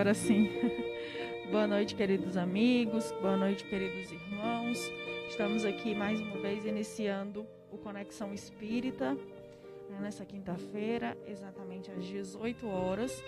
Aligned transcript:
agora 0.00 0.14
sim. 0.14 0.48
Boa 1.52 1.66
noite, 1.66 1.94
queridos 1.94 2.34
amigos. 2.34 3.12
Boa 3.20 3.36
noite, 3.36 3.64
queridos 3.64 4.10
irmãos. 4.10 4.90
Estamos 5.28 5.62
aqui 5.62 5.94
mais 5.94 6.18
uma 6.22 6.38
vez 6.38 6.64
iniciando 6.64 7.46
o 7.70 7.76
Conexão 7.76 8.32
Espírita 8.32 9.12
né, 9.90 9.98
nessa 10.00 10.24
quinta-feira, 10.24 11.18
exatamente 11.26 11.90
às 11.90 12.02
18 12.02 12.66
horas. 12.66 13.22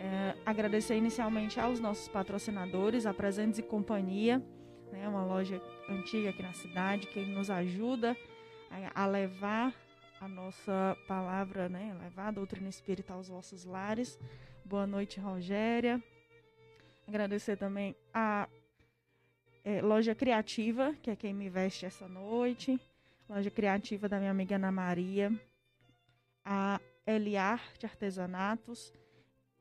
É, 0.00 0.34
agradecer 0.46 0.96
inicialmente 0.96 1.60
aos 1.60 1.78
nossos 1.78 2.08
patrocinadores, 2.08 3.04
a 3.04 3.12
Presentes 3.12 3.58
e 3.58 3.62
Companhia, 3.62 4.42
né, 4.90 5.06
uma 5.06 5.26
loja 5.26 5.60
antiga 5.90 6.30
aqui 6.30 6.42
na 6.42 6.54
cidade 6.54 7.06
que 7.08 7.20
nos 7.20 7.50
ajuda 7.50 8.16
a, 8.70 9.02
a 9.02 9.06
levar 9.06 9.74
a 10.18 10.26
nossa 10.26 10.96
palavra, 11.06 11.68
né, 11.68 11.94
levar 12.02 12.28
a 12.28 12.30
doutrina 12.30 12.70
espírita 12.70 13.12
aos 13.12 13.28
vossos 13.28 13.66
lares. 13.66 14.18
Boa 14.64 14.86
noite, 14.86 15.20
Rogéria. 15.20 16.02
Agradecer 17.06 17.56
também 17.56 17.94
a 18.14 18.48
é, 19.64 19.82
Loja 19.82 20.14
Criativa, 20.14 20.94
que 21.02 21.10
é 21.10 21.16
quem 21.16 21.34
me 21.34 21.50
veste 21.50 21.84
essa 21.84 22.08
noite. 22.08 22.80
Loja 23.28 23.50
Criativa 23.50 24.08
da 24.08 24.18
minha 24.18 24.30
amiga 24.30 24.56
Ana 24.56 24.72
Maria. 24.72 25.32
A 26.44 26.80
Eliarte 27.06 27.84
Artesanatos 27.84 28.92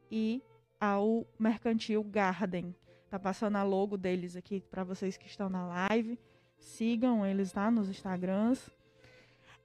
e 0.09 0.41
ao 0.79 1.25
Mercantil 1.37 2.03
Garden. 2.03 2.75
Tá 3.09 3.19
passando 3.19 3.57
a 3.57 3.63
logo 3.63 3.97
deles 3.97 4.35
aqui 4.35 4.61
para 4.61 4.83
vocês 4.83 5.17
que 5.17 5.27
estão 5.27 5.49
na 5.49 5.67
live. 5.89 6.17
Sigam 6.57 7.25
eles 7.25 7.53
lá 7.53 7.69
nos 7.69 7.89
Instagrams. 7.89 8.69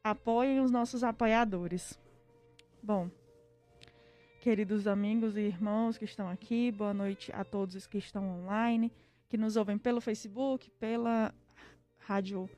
Apoiem 0.02 0.60
os 0.60 0.70
nossos 0.70 1.04
apoiadores. 1.04 1.98
Bom, 2.82 3.10
queridos 4.46 4.86
amigos 4.86 5.36
e 5.36 5.40
irmãos 5.40 5.98
que 5.98 6.04
estão 6.04 6.28
aqui, 6.28 6.70
boa 6.70 6.94
noite 6.94 7.32
a 7.34 7.42
todos 7.42 7.74
os 7.74 7.84
que 7.84 7.98
estão 7.98 8.22
online, 8.38 8.92
que 9.28 9.36
nos 9.36 9.56
ouvem 9.56 9.76
pelo 9.76 10.00
Facebook, 10.00 10.70
pela 10.78 11.34
rádio 11.98 12.48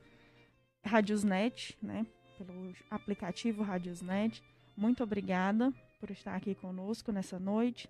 Radiosnet, 0.85 1.75
né? 1.81 2.05
Pelo 2.37 2.75
aplicativo 2.91 3.63
Radiosnet. 3.63 4.43
Muito 4.77 5.01
obrigada 5.01 5.73
por 5.99 6.11
estar 6.11 6.35
aqui 6.35 6.53
conosco 6.53 7.11
nessa 7.11 7.39
noite. 7.39 7.89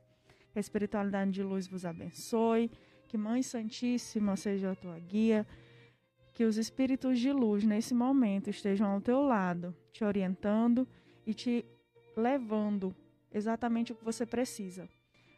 Que 0.54 0.60
a 0.60 0.62
espiritualidade 0.62 1.32
de 1.32 1.44
luz 1.44 1.68
vos 1.68 1.84
abençoe. 1.84 2.72
Que 3.06 3.18
Mãe 3.18 3.44
Santíssima 3.44 4.38
seja 4.38 4.72
a 4.72 4.76
tua 4.76 4.98
guia. 4.98 5.46
Que 6.34 6.46
os 6.46 6.56
espíritos 6.56 7.20
de 7.20 7.34
luz 7.34 7.66
nesse 7.66 7.94
momento 7.94 8.50
estejam 8.50 8.90
ao 8.90 9.02
teu 9.02 9.22
lado, 9.22 9.76
te 9.92 10.06
orientando 10.06 10.88
e 11.28 11.34
te 11.34 11.66
levando 12.16 12.96
exatamente 13.34 13.92
o 13.92 13.96
que 13.96 14.04
você 14.04 14.26
precisa. 14.26 14.88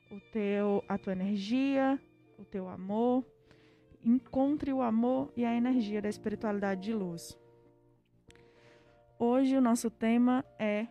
O 0.10 0.20
teu, 0.32 0.84
a 0.88 0.98
tua 0.98 1.14
energia, 1.14 2.00
o 2.38 2.44
teu 2.46 2.68
amor. 2.68 3.26
Encontre 4.04 4.74
o 4.74 4.82
amor 4.82 5.32
e 5.36 5.46
a 5.46 5.56
energia 5.56 6.02
da 6.02 6.10
espiritualidade 6.10 6.82
de 6.82 6.94
luz. 6.94 7.38
Hoje 9.20 9.56
o 9.56 9.62
nosso 9.62 9.90
tema 9.90 10.44
é 10.58 10.88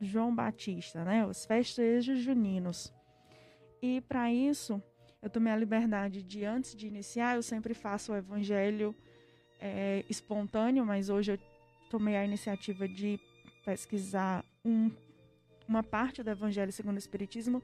João 0.00 0.34
Batista, 0.34 1.04
né? 1.04 1.26
Os 1.26 1.44
festejos 1.44 2.20
juninos. 2.20 2.92
E 3.82 4.00
para 4.02 4.32
isso, 4.32 4.80
eu 5.20 5.28
tomei 5.28 5.52
a 5.52 5.56
liberdade 5.56 6.22
de, 6.22 6.44
antes 6.44 6.76
de 6.76 6.86
iniciar, 6.86 7.36
eu 7.36 7.42
sempre 7.42 7.74
faço 7.74 8.12
o 8.12 8.16
evangelho 8.16 8.94
é, 9.60 10.04
espontâneo, 10.08 10.84
mas 10.84 11.08
hoje 11.08 11.32
eu 11.32 11.38
tomei 11.90 12.16
a 12.16 12.24
iniciativa 12.24 12.86
de 12.86 13.18
pesquisar 13.64 14.44
um 14.64 14.90
uma 15.66 15.82
parte 15.82 16.22
do 16.22 16.30
Evangelho 16.30 16.72
segundo 16.72 16.96
o 16.96 16.98
Espiritismo 16.98 17.62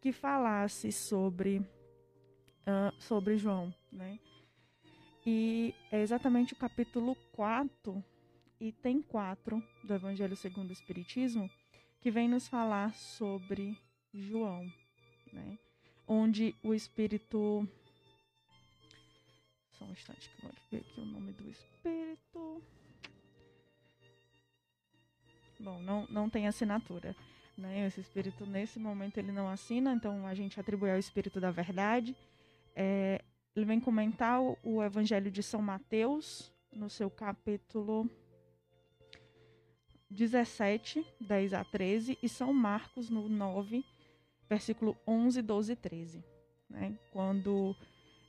que 0.00 0.12
falasse 0.12 0.90
sobre, 0.90 1.58
uh, 1.58 2.92
sobre 2.98 3.36
João, 3.36 3.74
né? 3.92 4.18
E 5.26 5.74
é 5.92 6.00
exatamente 6.00 6.54
o 6.54 6.56
capítulo 6.56 7.14
4, 7.32 8.02
item 8.58 9.02
4 9.02 9.62
do 9.84 9.94
Evangelho 9.94 10.36
segundo 10.36 10.70
o 10.70 10.72
Espiritismo, 10.72 11.50
que 12.00 12.10
vem 12.10 12.28
nos 12.28 12.48
falar 12.48 12.94
sobre 12.94 13.76
João, 14.12 14.64
né? 15.32 15.58
Onde 16.08 16.54
o 16.62 16.72
Espírito. 16.72 17.68
Só 19.72 19.84
um 19.84 19.92
instante 19.92 20.30
que 20.30 20.44
eu 20.44 20.50
vou 20.50 20.58
ver 20.70 20.78
aqui 20.78 21.00
o 21.00 21.04
nome 21.04 21.32
do 21.32 21.48
Espírito. 21.48 22.62
Bom, 25.58 25.82
não, 25.82 26.06
não 26.06 26.30
tem 26.30 26.48
assinatura. 26.48 27.14
Né? 27.60 27.86
Esse 27.86 28.00
espírito, 28.00 28.46
nesse 28.46 28.78
momento, 28.78 29.18
ele 29.18 29.30
não 29.30 29.48
assina, 29.48 29.92
então 29.92 30.26
a 30.26 30.34
gente 30.34 30.58
atribui 30.58 30.90
ao 30.90 30.98
espírito 30.98 31.38
da 31.38 31.50
verdade. 31.50 32.16
É, 32.74 33.22
ele 33.54 33.66
vem 33.66 33.78
comentar 33.78 34.40
o, 34.40 34.82
Evangelho 34.82 35.30
de 35.30 35.42
São 35.42 35.60
Mateus, 35.60 36.50
no 36.72 36.88
seu 36.88 37.10
capítulo 37.10 38.08
17, 40.08 41.06
10 41.20 41.52
a 41.52 41.64
13, 41.64 42.18
e 42.22 42.28
São 42.28 42.52
Marcos, 42.52 43.10
no 43.10 43.28
9, 43.28 43.84
versículo 44.48 44.96
11, 45.06 45.42
12 45.42 45.72
e 45.72 45.76
13. 45.76 46.24
Né? 46.68 46.98
Quando 47.12 47.76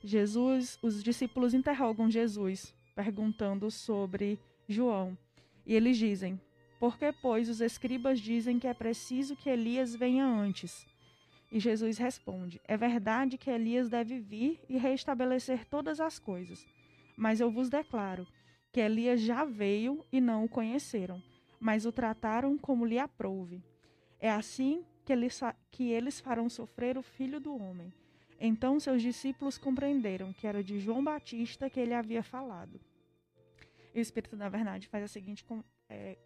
Jesus, 0.04 0.78
os 0.82 1.02
discípulos 1.02 1.54
interrogam 1.54 2.10
Jesus, 2.10 2.74
perguntando 2.94 3.70
sobre 3.70 4.38
João. 4.68 5.16
E 5.64 5.74
eles 5.74 5.96
dizem: 5.96 6.40
porque, 6.82 7.12
pois, 7.12 7.48
os 7.48 7.60
escribas 7.60 8.18
dizem 8.18 8.58
que 8.58 8.66
é 8.66 8.74
preciso 8.74 9.36
que 9.36 9.48
Elias 9.48 9.94
venha 9.94 10.26
antes. 10.26 10.84
E 11.48 11.60
Jesus 11.60 11.96
responde: 11.96 12.60
É 12.64 12.76
verdade 12.76 13.38
que 13.38 13.48
Elias 13.48 13.88
deve 13.88 14.18
vir 14.18 14.60
e 14.68 14.76
restabelecer 14.76 15.64
todas 15.64 16.00
as 16.00 16.18
coisas. 16.18 16.66
Mas 17.16 17.38
eu 17.38 17.52
vos 17.52 17.70
declaro 17.70 18.26
que 18.72 18.80
Elias 18.80 19.20
já 19.20 19.44
veio 19.44 20.04
e 20.10 20.20
não 20.20 20.44
o 20.44 20.48
conheceram, 20.48 21.22
mas 21.60 21.86
o 21.86 21.92
trataram 21.92 22.58
como 22.58 22.84
lhe 22.84 22.98
aprouve. 22.98 23.62
É 24.18 24.28
assim 24.28 24.84
que 25.04 25.12
eles, 25.12 25.40
que 25.70 25.88
eles 25.88 26.18
farão 26.18 26.48
sofrer 26.48 26.98
o 26.98 27.02
filho 27.02 27.38
do 27.38 27.54
homem. 27.54 27.92
Então 28.40 28.80
seus 28.80 29.00
discípulos 29.00 29.56
compreenderam 29.56 30.32
que 30.32 30.48
era 30.48 30.64
de 30.64 30.80
João 30.80 31.04
Batista 31.04 31.70
que 31.70 31.78
ele 31.78 31.94
havia 31.94 32.24
falado. 32.24 32.80
E 33.94 34.00
o 34.00 34.02
Espírito 34.02 34.34
da 34.34 34.48
Verdade 34.48 34.88
faz 34.88 35.04
a 35.04 35.06
seguinte 35.06 35.44
é, 35.88 36.18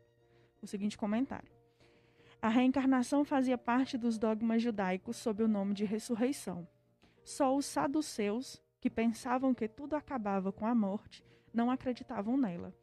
o 0.67 0.69
seguinte 0.69 0.99
comentário. 0.99 1.49
A 2.43 2.49
reencarnação 2.49 3.25
fazia 3.25 3.57
parte 3.57 3.97
dos 3.97 4.19
dogmas 4.19 4.61
judaicos 4.61 5.17
sob 5.17 5.43
o 5.43 5.49
nome 5.49 5.73
de 5.73 5.85
ressurreição. 5.85 6.69
Só 7.25 7.57
os 7.57 7.65
saduceus, 7.65 8.63
que 8.81 8.91
pensavam 8.91 9.55
que 9.55 9.67
tudo 9.67 9.97
acabava 9.97 10.53
com 10.53 10.67
a 10.67 10.75
morte, 10.75 11.25
não 11.53 11.71
acreditavam 11.71 12.37
nela. 12.37 12.75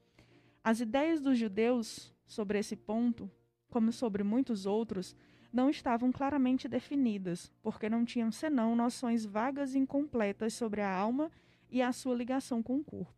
As 0.63 0.79
ideias 0.79 1.21
dos 1.21 1.37
judeus 1.37 2.13
sobre 2.25 2.57
esse 2.57 2.75
ponto, 2.75 3.29
como 3.69 3.91
sobre 3.91 4.23
muitos 4.23 4.65
outros, 4.65 5.15
não 5.51 5.69
estavam 5.69 6.11
claramente 6.11 6.67
definidas, 6.67 7.51
porque 7.61 7.89
não 7.89 8.03
tinham 8.03 8.31
senão 8.31 8.75
noções 8.75 9.23
vagas 9.23 9.75
e 9.75 9.79
incompletas 9.79 10.53
sobre 10.53 10.81
a 10.81 10.91
alma 10.91 11.29
e 11.69 11.81
a 11.81 11.91
sua 11.91 12.15
ligação 12.15 12.63
com 12.63 12.77
o 12.77 12.83
corpo. 12.83 13.13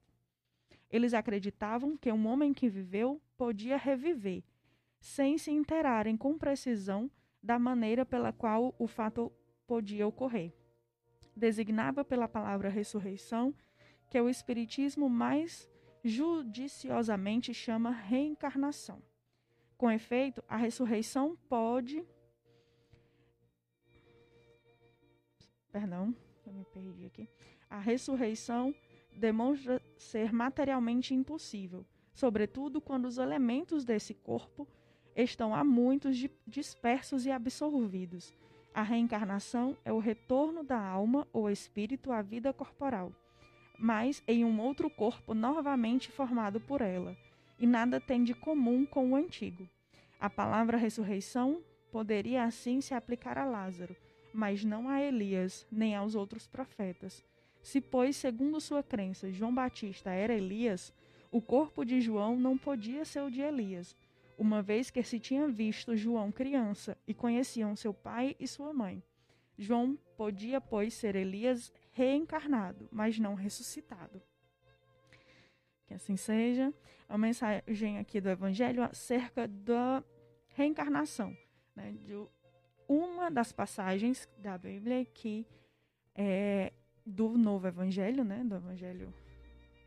Eles 0.89 1.13
acreditavam 1.13 1.97
que 1.97 2.11
um 2.11 2.27
homem 2.27 2.53
que 2.53 2.69
viveu 2.69 3.21
podia 3.37 3.77
reviver, 3.77 4.43
sem 5.05 5.37
se 5.37 5.51
interarem 5.51 6.17
com 6.17 6.35
precisão 6.35 7.11
da 7.41 7.59
maneira 7.59 8.03
pela 8.03 8.33
qual 8.33 8.73
o 8.79 8.87
fato 8.87 9.31
podia 9.67 10.07
ocorrer. 10.07 10.51
Designava 11.35 12.03
pela 12.03 12.27
palavra 12.27 12.69
ressurreição, 12.69 13.53
que 14.09 14.19
o 14.19 14.27
Espiritismo 14.27 15.07
mais 15.07 15.69
judiciosamente 16.03 17.53
chama 17.53 17.91
reencarnação. 17.91 18.99
Com 19.77 19.91
efeito, 19.91 20.43
a 20.47 20.57
ressurreição 20.57 21.37
pode. 21.47 22.03
Perdão, 25.71 26.15
eu 26.47 26.51
me 26.51 26.65
perdi 26.65 27.05
aqui. 27.05 27.29
A 27.69 27.77
ressurreição 27.79 28.73
demonstra 29.15 29.79
ser 29.99 30.33
materialmente 30.33 31.13
impossível, 31.13 31.85
sobretudo 32.11 32.81
quando 32.81 33.05
os 33.05 33.19
elementos 33.19 33.85
desse 33.85 34.15
corpo 34.15 34.67
estão 35.23 35.55
há 35.55 35.63
muitos 35.63 36.27
dispersos 36.45 37.25
e 37.25 37.31
absorvidos. 37.31 38.33
A 38.73 38.81
reencarnação 38.81 39.77
é 39.85 39.93
o 39.93 39.99
retorno 39.99 40.63
da 40.63 40.79
alma 40.79 41.25
ou 41.31 41.49
espírito 41.49 42.11
à 42.11 42.21
vida 42.21 42.51
corporal, 42.51 43.11
mas 43.79 44.21
em 44.27 44.43
um 44.43 44.59
outro 44.59 44.89
corpo 44.89 45.33
novamente 45.33 46.11
formado 46.11 46.59
por 46.59 46.81
ela, 46.81 47.15
e 47.57 47.65
nada 47.65 48.01
tem 48.01 48.23
de 48.23 48.33
comum 48.33 48.85
com 48.85 49.11
o 49.11 49.15
antigo. 49.15 49.67
A 50.19 50.29
palavra 50.29 50.77
ressurreição 50.77 51.61
poderia 51.91 52.43
assim 52.43 52.81
se 52.81 52.93
aplicar 52.93 53.37
a 53.37 53.45
Lázaro, 53.45 53.95
mas 54.33 54.65
não 54.65 54.89
a 54.89 55.01
Elias, 55.01 55.65
nem 55.71 55.95
aos 55.95 56.13
outros 56.13 56.45
profetas. 56.45 57.23
Se, 57.61 57.79
pois, 57.79 58.17
segundo 58.17 58.59
sua 58.59 58.83
crença, 58.83 59.31
João 59.31 59.55
Batista 59.55 60.11
era 60.11 60.33
Elias, 60.33 60.93
o 61.31 61.41
corpo 61.41 61.85
de 61.85 62.01
João 62.01 62.37
não 62.37 62.57
podia 62.57 63.05
ser 63.05 63.21
o 63.21 63.31
de 63.31 63.41
Elias, 63.41 63.95
uma 64.37 64.61
vez 64.61 64.89
que 64.89 65.01
se 65.03 65.19
tinha 65.19 65.47
visto 65.47 65.95
João 65.95 66.31
criança 66.31 66.97
e 67.07 67.13
conheciam 67.13 67.75
seu 67.75 67.93
pai 67.93 68.35
e 68.39 68.47
sua 68.47 68.73
mãe. 68.73 69.03
João 69.57 69.97
podia, 70.17 70.59
pois, 70.59 70.93
ser 70.93 71.15
Elias 71.15 71.71
reencarnado, 71.91 72.89
mas 72.91 73.17
não 73.17 73.35
ressuscitado. 73.35 74.21
Que 75.87 75.93
assim 75.93 76.17
seja. 76.17 76.73
A 77.07 77.17
mensagem 77.17 77.99
aqui 77.99 78.19
do 78.19 78.29
Evangelho 78.29 78.83
acerca 78.83 79.47
da 79.47 80.03
reencarnação, 80.49 81.37
né, 81.75 81.93
de 82.03 82.15
uma 82.87 83.29
das 83.29 83.51
passagens 83.51 84.27
da 84.37 84.57
Bíblia 84.57 85.05
que 85.05 85.45
é 86.15 86.71
do 87.05 87.37
Novo 87.37 87.67
Evangelho, 87.67 88.23
né, 88.23 88.43
do 88.43 88.55
Evangelho 88.55 89.13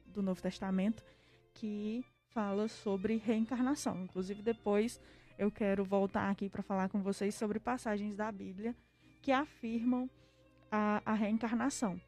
do 0.06 0.22
Novo 0.22 0.40
Testamento, 0.40 1.04
que 1.54 2.04
fala 2.30 2.69
sobre 2.69 3.16
reencarnação. 3.16 4.02
Inclusive 4.02 4.42
depois 4.42 5.00
eu 5.38 5.50
quero 5.50 5.84
voltar 5.84 6.30
aqui 6.30 6.48
para 6.48 6.62
falar 6.62 6.88
com 6.88 7.02
vocês 7.02 7.34
sobre 7.34 7.58
passagens 7.58 8.16
da 8.16 8.30
Bíblia 8.30 8.75
que 9.22 9.32
afirmam 9.32 10.08
a, 10.70 11.02
a 11.04 11.14
reencarnação. 11.14 12.00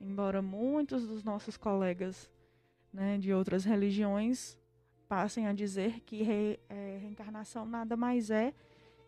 Embora 0.00 0.40
muitos 0.40 1.06
dos 1.06 1.24
nossos 1.24 1.56
colegas 1.56 2.30
né, 2.92 3.18
de 3.18 3.32
outras 3.32 3.64
religiões 3.64 4.56
passem 5.08 5.46
a 5.46 5.52
dizer 5.52 6.00
que 6.00 6.22
re, 6.22 6.60
é, 6.68 6.98
reencarnação 7.00 7.64
nada 7.64 7.96
mais 7.96 8.30
é 8.30 8.52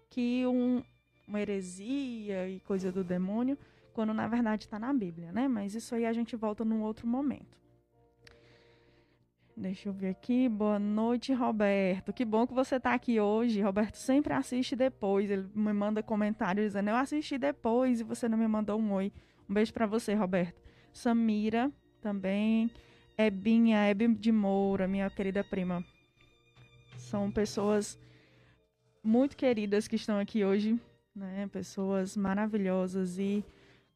que 0.09 0.47
um, 0.47 0.83
uma 1.29 1.41
heresia 1.41 2.49
e 2.49 2.59
coisa 2.61 2.91
do 2.91 3.05
demônio, 3.05 3.57
quando 3.93 4.13
na 4.13 4.27
verdade 4.27 4.65
está 4.65 4.79
na 4.79 4.93
Bíblia, 4.93 5.31
né? 5.31 5.47
Mas 5.47 5.75
isso 5.75 5.95
aí 5.95 6.05
a 6.05 6.13
gente 6.13 6.35
volta 6.35 6.65
num 6.65 6.83
outro 6.83 7.07
momento. 7.07 7.60
Deixa 9.61 9.91
eu 9.91 9.93
ver 9.93 10.09
aqui. 10.09 10.49
Boa 10.49 10.79
noite, 10.79 11.35
Roberto. 11.35 12.15
Que 12.15 12.25
bom 12.25 12.47
que 12.47 12.55
você 12.55 12.77
está 12.77 12.95
aqui 12.95 13.21
hoje. 13.21 13.61
Roberto 13.61 13.97
sempre 13.97 14.33
assiste 14.33 14.75
depois. 14.75 15.31
Ele 15.31 15.47
me 15.55 15.71
manda 15.75 16.03
comentários 16.03 16.69
dizendo: 16.69 16.89
Eu 16.89 16.97
assisti 16.97 17.37
depois 17.37 18.01
e 18.01 18.03
você 18.03 18.27
não 18.27 18.39
me 18.39 18.49
mandou 18.49 18.81
um 18.81 18.91
oi. 18.95 19.13
Um 19.47 19.53
beijo 19.53 19.71
para 19.75 19.87
você, 19.87 20.15
Roberto. 20.15 20.59
Samira 20.95 21.71
também. 22.01 22.71
Ebinha, 23.19 23.85
Ebe 23.85 24.09
de 24.15 24.33
Moura, 24.33 24.89
minha 24.89 25.11
querida 25.11 25.45
prima. 25.45 25.85
São 26.97 27.31
pessoas 27.31 28.01
muito 29.05 29.37
queridas 29.37 29.87
que 29.87 29.97
estão 29.97 30.19
aqui 30.19 30.43
hoje, 30.43 30.81
né? 31.15 31.47
Pessoas 31.53 32.17
maravilhosas 32.17 33.19
e 33.19 33.45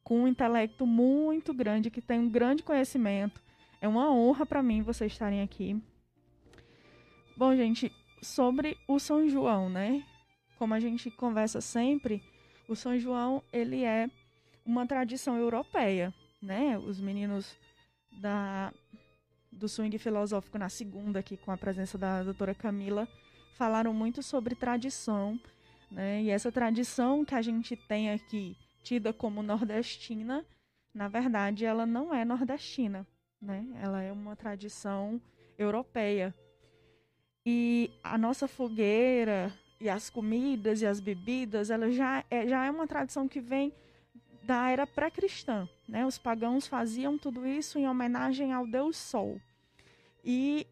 com 0.03 0.25
um 0.25 0.29
intelecto 0.29 0.87
muito 0.87 1.55
grande, 1.55 1.91
que 1.91 2.03
tem 2.03 2.21
um 2.21 2.29
grande 2.29 2.63
conhecimento. 2.63 3.43
É 3.85 3.87
uma 3.87 4.11
honra 4.11 4.47
para 4.47 4.63
mim 4.63 4.81
vocês 4.81 5.13
estarem 5.13 5.43
aqui. 5.43 5.79
Bom, 7.37 7.55
gente, 7.55 7.93
sobre 8.23 8.79
o 8.89 8.99
São 8.99 9.29
João, 9.29 9.69
né? 9.69 10.03
Como 10.57 10.73
a 10.73 10.81
gente 10.81 11.11
conversa 11.11 11.61
sempre, 11.61 12.23
o 12.67 12.75
São 12.75 12.99
João, 12.99 13.43
ele 13.53 13.85
é 13.85 14.09
uma 14.65 14.87
tradição 14.87 15.37
europeia, 15.37 16.15
né? 16.41 16.79
Os 16.79 16.99
meninos 16.99 17.55
da 18.23 18.73
do 19.53 19.69
swing 19.69 19.99
filosófico 19.99 20.57
na 20.57 20.71
segunda, 20.71 21.19
aqui 21.19 21.37
com 21.37 21.53
a 21.53 21.57
presença 21.59 21.99
da 21.99 22.23
doutora 22.23 22.55
Camila, 22.55 23.07
falaram 23.55 23.93
muito 23.93 24.23
sobre 24.23 24.55
tradição, 24.55 25.39
né? 25.91 26.23
E 26.23 26.31
essa 26.31 26.51
tradição 26.51 27.23
que 27.23 27.35
a 27.35 27.43
gente 27.43 27.77
tem 27.77 28.11
aqui, 28.13 28.57
tida 28.83 29.13
como 29.13 29.43
nordestina, 29.43 30.43
na 30.95 31.07
verdade, 31.07 31.67
ela 31.67 31.85
não 31.85 32.15
é 32.15 32.25
nordestina, 32.25 33.07
né? 33.45 33.67
Ela 33.81 34.03
é 34.03 34.11
uma 34.11 34.35
tradição 34.35 35.21
europeia. 35.59 36.35
E 37.47 37.91
a 38.03 38.17
nossa 38.17 38.49
fogueira 38.49 39.53
e 39.81 39.89
as 39.89 40.09
comidas 40.09 40.81
e 40.81 40.87
as 40.87 40.99
bebidas, 40.99 41.71
ela 41.71 41.91
já 41.91 42.25
é, 42.31 42.49
já 42.49 42.65
é 42.65 42.71
uma 42.71 42.87
tradição 42.87 43.29
que 43.29 43.41
vem 43.41 43.73
da 44.43 44.71
era 44.71 44.87
pré-cristã. 44.87 45.69
Né? 45.89 46.07
Os 46.07 46.19
pagãos 46.19 46.67
faziam 46.67 47.19
tudo 47.19 47.47
isso 47.47 47.79
em 47.79 47.89
homenagem 47.89 48.53
ao 48.53 48.67
deus 48.67 48.97
Sol. 48.97 49.41
E 50.25 50.67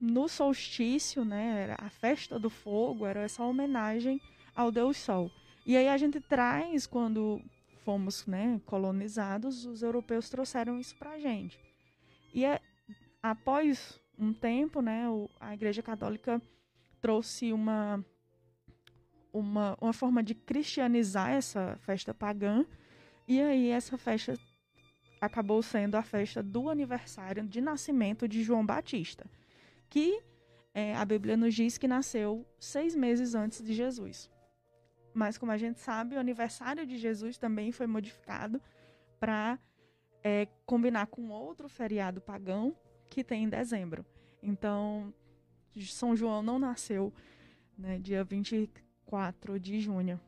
no 0.00 0.28
solstício, 0.28 1.24
né, 1.24 1.74
a 1.78 1.90
festa 1.90 2.38
do 2.38 2.48
fogo 2.48 3.04
era 3.04 3.20
essa 3.20 3.42
homenagem 3.42 4.20
ao 4.54 4.70
deus 4.70 4.96
Sol. 4.96 5.30
E 5.66 5.76
aí 5.76 5.88
a 5.88 5.98
gente 5.98 6.20
traz, 6.20 6.86
quando 6.86 7.42
fomos 7.84 8.26
né, 8.26 8.60
colonizados, 8.64 9.66
os 9.66 9.82
europeus 9.82 10.30
trouxeram 10.30 10.78
isso 10.78 10.96
para 10.96 11.12
a 11.12 11.18
gente. 11.18 11.67
E 12.38 12.44
é, 12.44 12.60
após 13.20 14.00
um 14.16 14.32
tempo, 14.32 14.80
né, 14.80 15.10
o, 15.10 15.28
a 15.40 15.54
Igreja 15.54 15.82
Católica 15.82 16.40
trouxe 17.00 17.52
uma, 17.52 18.04
uma, 19.32 19.76
uma 19.80 19.92
forma 19.92 20.22
de 20.22 20.36
cristianizar 20.36 21.30
essa 21.30 21.76
festa 21.80 22.14
pagã 22.14 22.64
e 23.26 23.40
aí 23.40 23.70
essa 23.70 23.98
festa 23.98 24.38
acabou 25.20 25.60
sendo 25.64 25.96
a 25.96 26.02
festa 26.04 26.40
do 26.40 26.70
aniversário 26.70 27.42
de 27.44 27.60
nascimento 27.60 28.28
de 28.28 28.40
João 28.44 28.64
Batista, 28.64 29.26
que 29.90 30.22
é, 30.72 30.94
a 30.94 31.04
Bíblia 31.04 31.36
nos 31.36 31.52
diz 31.52 31.76
que 31.76 31.88
nasceu 31.88 32.46
seis 32.60 32.94
meses 32.94 33.34
antes 33.34 33.60
de 33.64 33.74
Jesus. 33.74 34.30
Mas 35.12 35.36
como 35.36 35.50
a 35.50 35.56
gente 35.56 35.80
sabe, 35.80 36.14
o 36.14 36.20
aniversário 36.20 36.86
de 36.86 36.98
Jesus 36.98 37.36
também 37.36 37.72
foi 37.72 37.88
modificado 37.88 38.62
para 39.18 39.58
é, 40.22 40.48
combinar 40.66 41.06
com 41.06 41.30
outro 41.30 41.68
feriado 41.68 42.20
pagão 42.20 42.76
que 43.08 43.24
tem 43.24 43.44
em 43.44 43.48
dezembro. 43.48 44.04
Então, 44.42 45.12
São 45.80 46.14
João 46.16 46.42
não 46.42 46.58
nasceu 46.58 47.12
né, 47.76 47.98
dia 47.98 48.24
24 48.24 49.58
de 49.58 49.80
junho. 49.80 50.20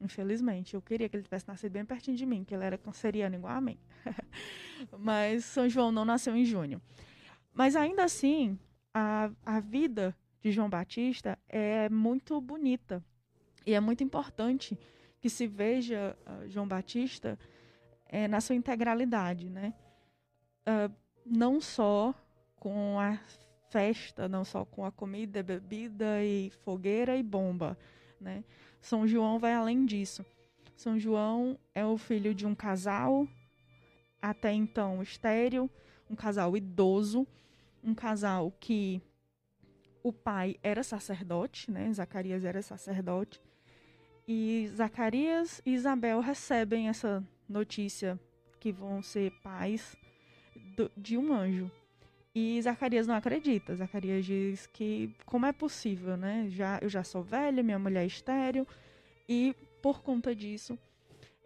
Infelizmente, 0.00 0.74
eu 0.74 0.82
queria 0.82 1.08
que 1.08 1.16
ele 1.16 1.22
tivesse 1.22 1.46
nascido 1.48 1.72
bem 1.72 1.84
pertinho 1.84 2.16
de 2.16 2.26
mim, 2.26 2.44
que 2.44 2.54
ele 2.54 2.64
era 2.64 2.76
canceriano 2.76 3.36
igual 3.36 3.54
a 3.54 3.60
mim. 3.60 3.78
Mas 4.98 5.44
São 5.44 5.68
João 5.68 5.90
não 5.90 6.04
nasceu 6.04 6.36
em 6.36 6.44
junho. 6.44 6.80
Mas 7.52 7.76
ainda 7.76 8.04
assim, 8.04 8.58
a, 8.92 9.30
a 9.44 9.60
vida 9.60 10.14
de 10.40 10.52
João 10.52 10.68
Batista 10.68 11.38
é 11.48 11.88
muito 11.88 12.40
bonita. 12.40 13.02
E 13.64 13.72
é 13.72 13.80
muito 13.80 14.04
importante 14.04 14.78
que 15.20 15.30
se 15.30 15.46
veja 15.46 16.16
uh, 16.26 16.48
João 16.50 16.68
Batista 16.68 17.38
é, 18.14 18.28
na 18.28 18.40
sua 18.40 18.54
integralidade, 18.54 19.50
né? 19.50 19.74
Uh, 20.60 20.94
não 21.26 21.60
só 21.60 22.14
com 22.54 22.96
a 23.00 23.18
festa, 23.70 24.28
não 24.28 24.44
só 24.44 24.64
com 24.64 24.84
a 24.84 24.92
comida, 24.92 25.42
bebida 25.42 26.22
e 26.22 26.48
fogueira 26.64 27.16
e 27.16 27.24
bomba, 27.24 27.76
né? 28.20 28.44
São 28.80 29.04
João 29.04 29.40
vai 29.40 29.52
além 29.52 29.84
disso. 29.84 30.24
São 30.76 30.96
João 30.96 31.58
é 31.74 31.84
o 31.84 31.98
filho 31.98 32.32
de 32.32 32.46
um 32.46 32.54
casal, 32.54 33.26
até 34.22 34.52
então 34.52 35.02
estéril, 35.02 35.68
um 36.08 36.14
casal 36.14 36.56
idoso, 36.56 37.26
um 37.82 37.96
casal 37.96 38.52
que 38.60 39.02
o 40.04 40.12
pai 40.12 40.56
era 40.62 40.84
sacerdote, 40.84 41.68
né? 41.68 41.92
Zacarias 41.92 42.44
era 42.44 42.62
sacerdote. 42.62 43.40
E 44.28 44.70
Zacarias 44.72 45.60
e 45.66 45.74
Isabel 45.74 46.20
recebem 46.20 46.88
essa 46.88 47.26
notícia 47.48 48.18
que 48.58 48.72
vão 48.72 49.02
ser 49.02 49.30
pais 49.42 49.96
do, 50.76 50.90
de 50.96 51.16
um 51.16 51.32
anjo. 51.32 51.70
E 52.34 52.60
Zacarias 52.62 53.06
não 53.06 53.14
acredita. 53.14 53.76
Zacarias 53.76 54.24
diz 54.24 54.66
que 54.66 55.14
como 55.24 55.46
é 55.46 55.52
possível, 55.52 56.16
né? 56.16 56.46
Já, 56.48 56.78
eu 56.82 56.88
já 56.88 57.04
sou 57.04 57.22
velha, 57.22 57.62
minha 57.62 57.78
mulher 57.78 58.02
é 58.02 58.06
estéreo. 58.06 58.66
E 59.28 59.54
por 59.80 60.02
conta 60.02 60.34
disso, 60.34 60.78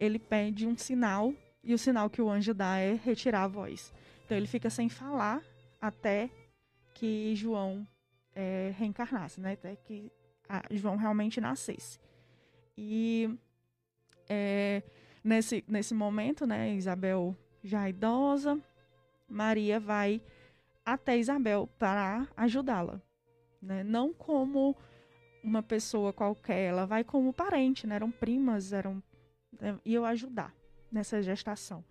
ele 0.01 0.19
pede 0.19 0.67
um 0.67 0.77
sinal. 0.77 1.35
E 1.63 1.75
o 1.75 1.79
sinal 1.79 2.09
que 2.09 2.23
o 2.23 2.31
anjo 2.31 2.55
dá 2.55 2.79
é 2.79 2.95
retirar 2.95 3.45
a 3.45 3.49
voz. 3.49 3.93
Então 4.25 4.37
ele 4.37 4.47
fica 4.47 4.71
sem 4.71 4.89
falar 4.89 5.43
até 5.81 6.31
que 6.95 7.35
João 7.37 7.87
é, 8.35 8.73
reencarnasse, 8.79 9.41
né? 9.41 9.53
Até 9.53 9.77
que 9.77 10.11
João 10.71 10.97
realmente 10.97 11.41
nascesse. 11.41 11.99
E 12.77 13.29
é, 14.29 14.83
nesse, 15.29 15.63
nesse 15.69 15.95
momento, 15.95 16.47
né? 16.47 16.75
Isabel 16.75 17.37
já 17.63 17.89
idosa, 17.89 18.59
Maria 19.29 19.79
vai 19.79 20.23
até 20.85 21.19
Isabel 21.19 21.69
para 21.79 22.27
ajudá-la, 22.37 23.01
né? 23.61 23.85
Não 23.85 24.13
como 24.13 24.75
uma 25.45 25.63
pessoa 25.63 26.13
qualquer, 26.13 26.71
ela 26.71 26.87
vai 26.87 27.05
como 27.05 27.33
parente, 27.33 27.87
né? 27.87 27.97
Eram 27.97 28.11
primas, 28.11 28.73
eram 28.73 29.03
né? 29.61 29.79
iam 29.85 30.05
ajudar 30.07 30.53
nessa 30.91 31.23
gestação. 31.23 31.85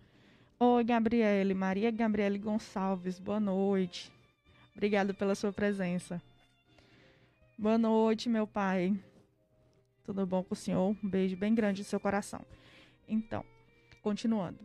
Oi, 0.58 0.82
Gabriele, 0.82 1.54
Maria 1.54 1.92
Gabriele 1.92 2.38
Gonçalves, 2.38 3.20
boa 3.20 3.38
noite. 3.38 4.12
Obrigado 4.74 5.14
pela 5.14 5.36
sua 5.36 5.52
presença. 5.52 6.20
Boa 7.56 7.78
noite, 7.78 8.28
meu 8.28 8.46
pai. 8.46 8.98
Tudo 10.04 10.26
bom 10.26 10.42
com 10.42 10.54
o 10.54 10.56
senhor? 10.56 10.96
Um 11.02 11.08
beijo 11.08 11.36
bem 11.36 11.54
grande 11.54 11.82
no 11.82 11.84
seu 11.84 12.00
coração. 12.00 12.40
Então, 13.08 13.44
continuando. 14.02 14.58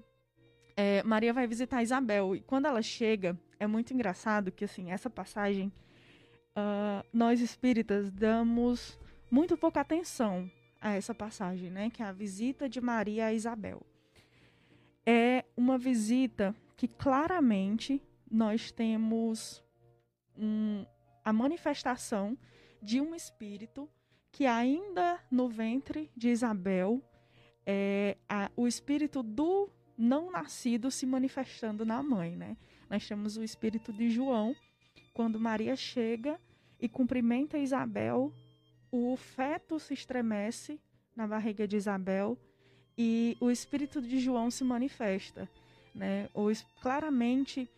É, 0.76 1.04
Maria 1.04 1.34
vai 1.34 1.48
visitar 1.48 1.84
Isabel 1.84 2.36
e 2.36 2.42
quando 2.42 2.66
ela 2.66 2.82
chega, 2.82 3.40
é 3.60 3.68
muito 3.68 3.94
engraçado 3.94 4.52
que 4.52 4.66
assim 4.66 4.92
essa 4.92 5.10
passagem 5.10 5.72
uh, 6.58 7.06
nós 7.14 7.40
espíritas 7.40 8.12
damos 8.12 9.00
muito 9.30 9.56
pouca 9.56 9.82
atenção 9.82 10.50
a 10.82 10.92
essa 10.92 11.14
passagem, 11.14 11.70
né? 11.70 11.90
Que 11.90 12.04
é 12.04 12.06
a 12.06 12.12
visita 12.12 12.68
de 12.68 12.82
Maria 12.82 13.28
a 13.28 13.34
Isabel. 13.34 13.82
É 15.06 15.46
uma 15.56 15.78
visita 15.78 16.56
que 16.76 16.88
claramente 16.88 18.02
nós 18.30 18.72
temos 18.72 19.64
um, 20.38 20.86
a 21.24 21.32
manifestação 21.32 22.38
de 22.82 23.00
um 23.00 23.16
espírito 23.16 23.90
que 24.32 24.46
ainda 24.46 25.20
no 25.30 25.48
ventre 25.48 26.12
de 26.18 26.30
Isabel 26.30 27.02
é 27.65 28.17
a, 28.27 28.51
o 28.55 28.67
espírito 28.67 29.24
do 29.24 29.70
não 29.98 30.32
nascido 30.32 30.89
se 30.91 31.05
manifestando 31.05 31.86
na 31.86 32.01
mãe, 32.01 32.36
né? 32.36 32.58
Nós 32.89 33.08
temos 33.08 33.38
o 33.38 33.43
espírito 33.43 33.93
de 33.93 34.10
João 34.10 34.55
quando 35.13 35.39
Maria 35.39 35.75
chega 35.75 36.39
e 36.79 36.89
cumprimenta 36.89 37.58
Isabel, 37.58 38.34
o 38.91 39.15
feto 39.15 39.79
se 39.79 39.93
estremece 39.93 40.79
na 41.15 41.27
barriga 41.27 41.67
de 41.67 41.77
Isabel 41.77 42.38
e 42.98 43.38
o 43.39 43.50
espírito 43.50 44.01
de 44.01 44.20
João 44.20 44.51
se 44.51 44.63
manifesta, 44.63 45.50
né? 45.93 46.29
O, 46.34 46.51
claramente 46.82 47.70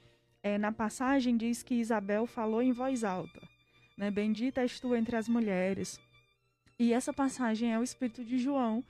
é, 0.41 0.57
na 0.57 0.71
passagem 0.71 1.37
diz 1.37 1.61
que 1.61 1.75
Isabel 1.75 2.25
falou 2.25 2.61
em 2.61 2.71
voz 2.71 3.03
alta, 3.03 3.41
né? 3.97 4.09
Bendita 4.09 4.61
és 4.61 4.79
tu 4.79 4.95
entre 4.95 5.15
as 5.15 5.27
mulheres. 5.27 5.99
E 6.77 6.91
essa 6.91 7.13
passagem 7.13 7.73
é 7.73 7.79
o 7.79 7.83
espírito 7.83 8.23
de 8.23 8.37
João, 8.37 8.83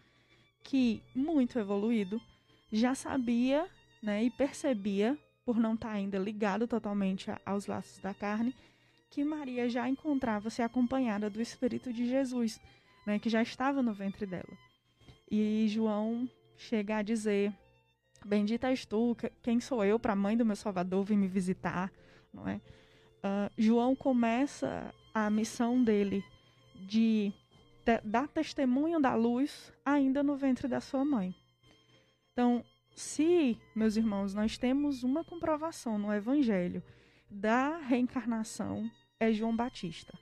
que, 0.66 1.02
muito 1.16 1.58
evoluído, 1.60 2.20
já 2.72 2.96
sabia 2.96 3.70
né, 4.02 4.24
e 4.24 4.32
percebia, 4.32 5.18
por 5.46 5.58
não 5.58 5.76
estar 5.76 5.90
tá 5.90 5.94
ainda 5.94 6.18
ligado 6.18 6.68
totalmente 6.68 7.32
aos 7.46 7.68
laços 7.68 8.00
da 8.00 8.14
carne, 8.14 8.54
que 9.10 9.24
Maria 9.24 9.70
já 9.70 9.88
encontrava-se 9.88 10.62
acompanhada 10.62 11.30
do 11.30 11.40
Espírito 11.40 11.94
de 11.94 12.08
Jesus, 12.08 12.60
né, 13.06 13.20
que 13.20 13.30
já 13.30 13.42
estava 13.42 13.82
no 13.82 13.94
ventre 13.94 14.26
dela. 14.26 14.58
E 15.30 15.68
João 15.70 16.28
chega 16.58 16.98
a 16.98 17.02
dizer 17.02 17.54
Bendita 18.26 18.70
és 18.70 18.86
tu, 18.86 19.16
quem 19.44 19.60
sou 19.60 19.86
eu 19.86 20.00
para 20.00 20.14
a 20.14 20.16
mãe 20.16 20.36
do 20.36 20.46
meu 20.46 20.56
Salvador 20.56 21.06
vir 21.06 21.16
me 21.16 21.28
visitar, 21.28 21.92
não 22.34 22.48
é? 22.48 22.56
Uh, 22.56 23.52
João 23.56 23.96
começa 23.96 24.92
a 25.14 25.30
missão 25.30 25.84
dele 25.84 26.24
de 26.88 27.32
dar 28.04 28.28
testemunho 28.28 29.00
da 29.00 29.16
luz 29.16 29.74
ainda 29.84 30.24
no 30.24 30.36
ventre 30.36 30.68
da 30.68 30.80
sua 30.80 31.06
mãe. 31.06 31.36
Então, 32.32 32.64
se, 32.96 33.58
meus 33.76 33.96
irmãos, 33.96 34.34
nós 34.34 34.58
temos 34.58 35.04
uma 35.04 35.24
comprovação 35.24 35.98
no 35.98 36.14
Evangelho 36.14 36.84
da 37.30 37.78
reencarnação, 37.78 38.90
é 39.20 39.32
João 39.32 39.56
Batista. 39.56 40.18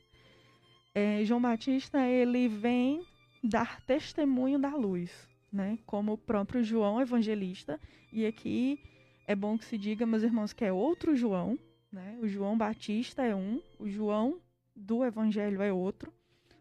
É, 0.93 1.23
João 1.25 1.41
Batista, 1.41 2.05
ele 2.07 2.47
vem 2.47 3.05
dar 3.43 3.81
testemunho 3.81 4.59
da 4.59 4.75
luz 4.75 5.27
né? 5.53 5.77
Como 5.85 6.13
o 6.13 6.17
próprio 6.17 6.63
João 6.63 6.99
Evangelista. 6.99 7.79
E 8.11 8.25
aqui 8.25 8.79
é 9.27 9.35
bom 9.35 9.57
que 9.57 9.65
se 9.65 9.77
diga, 9.77 10.05
meus 10.05 10.23
irmãos, 10.23 10.51
que 10.51 10.65
é 10.65 10.73
outro 10.73 11.15
João, 11.15 11.57
né? 11.91 12.17
O 12.19 12.27
João 12.27 12.57
Batista 12.57 13.23
é 13.23 13.35
um, 13.35 13.61
o 13.77 13.87
João 13.87 14.41
do 14.75 15.05
Evangelho 15.05 15.61
é 15.61 15.71
outro. 15.71 16.11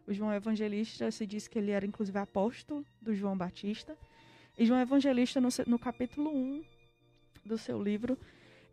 O 0.05 0.13
João 0.13 0.33
Evangelista 0.33 1.09
se 1.11 1.25
diz 1.25 1.47
que 1.47 1.57
ele 1.57 1.71
era 1.71 1.85
inclusive 1.85 2.17
apóstolo 2.17 2.85
do 3.01 3.13
João 3.15 3.37
Batista. 3.37 3.97
E 4.57 4.65
João 4.65 4.79
Evangelista, 4.79 5.39
no, 5.39 5.49
no 5.65 5.79
capítulo 5.79 6.29
1 6.29 6.63
do 7.45 7.57
seu 7.57 7.81
livro, 7.81 8.17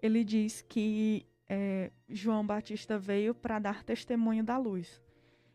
ele 0.03 0.25
diz 0.25 0.61
que 0.63 1.27
é, 1.49 1.91
João 2.09 2.45
Batista 2.45 2.99
veio 2.99 3.35
para 3.35 3.59
dar 3.59 3.83
testemunho 3.83 4.43
da 4.43 4.57
luz. 4.57 5.01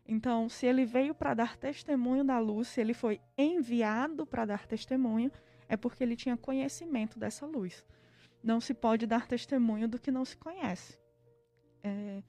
Então, 0.08 0.48
se 0.48 0.66
ele 0.66 0.84
veio 0.84 1.14
para 1.14 1.34
dar 1.34 1.56
testemunho 1.56 2.24
da 2.24 2.38
luz, 2.38 2.68
se 2.68 2.80
ele 2.80 2.94
foi 2.94 3.20
enviado 3.36 4.24
para 4.24 4.44
dar 4.44 4.66
testemunho, 4.66 5.30
é 5.68 5.76
porque 5.76 6.02
ele 6.02 6.14
tinha 6.14 6.36
conhecimento 6.36 7.18
dessa 7.18 7.44
luz. 7.44 7.84
Não 8.42 8.60
se 8.60 8.72
pode 8.72 9.06
dar 9.06 9.26
testemunho 9.26 9.88
do 9.88 9.98
que 9.98 10.10
não 10.10 10.24
se 10.24 10.36
conhece. 10.36 10.98
É, 11.82 12.22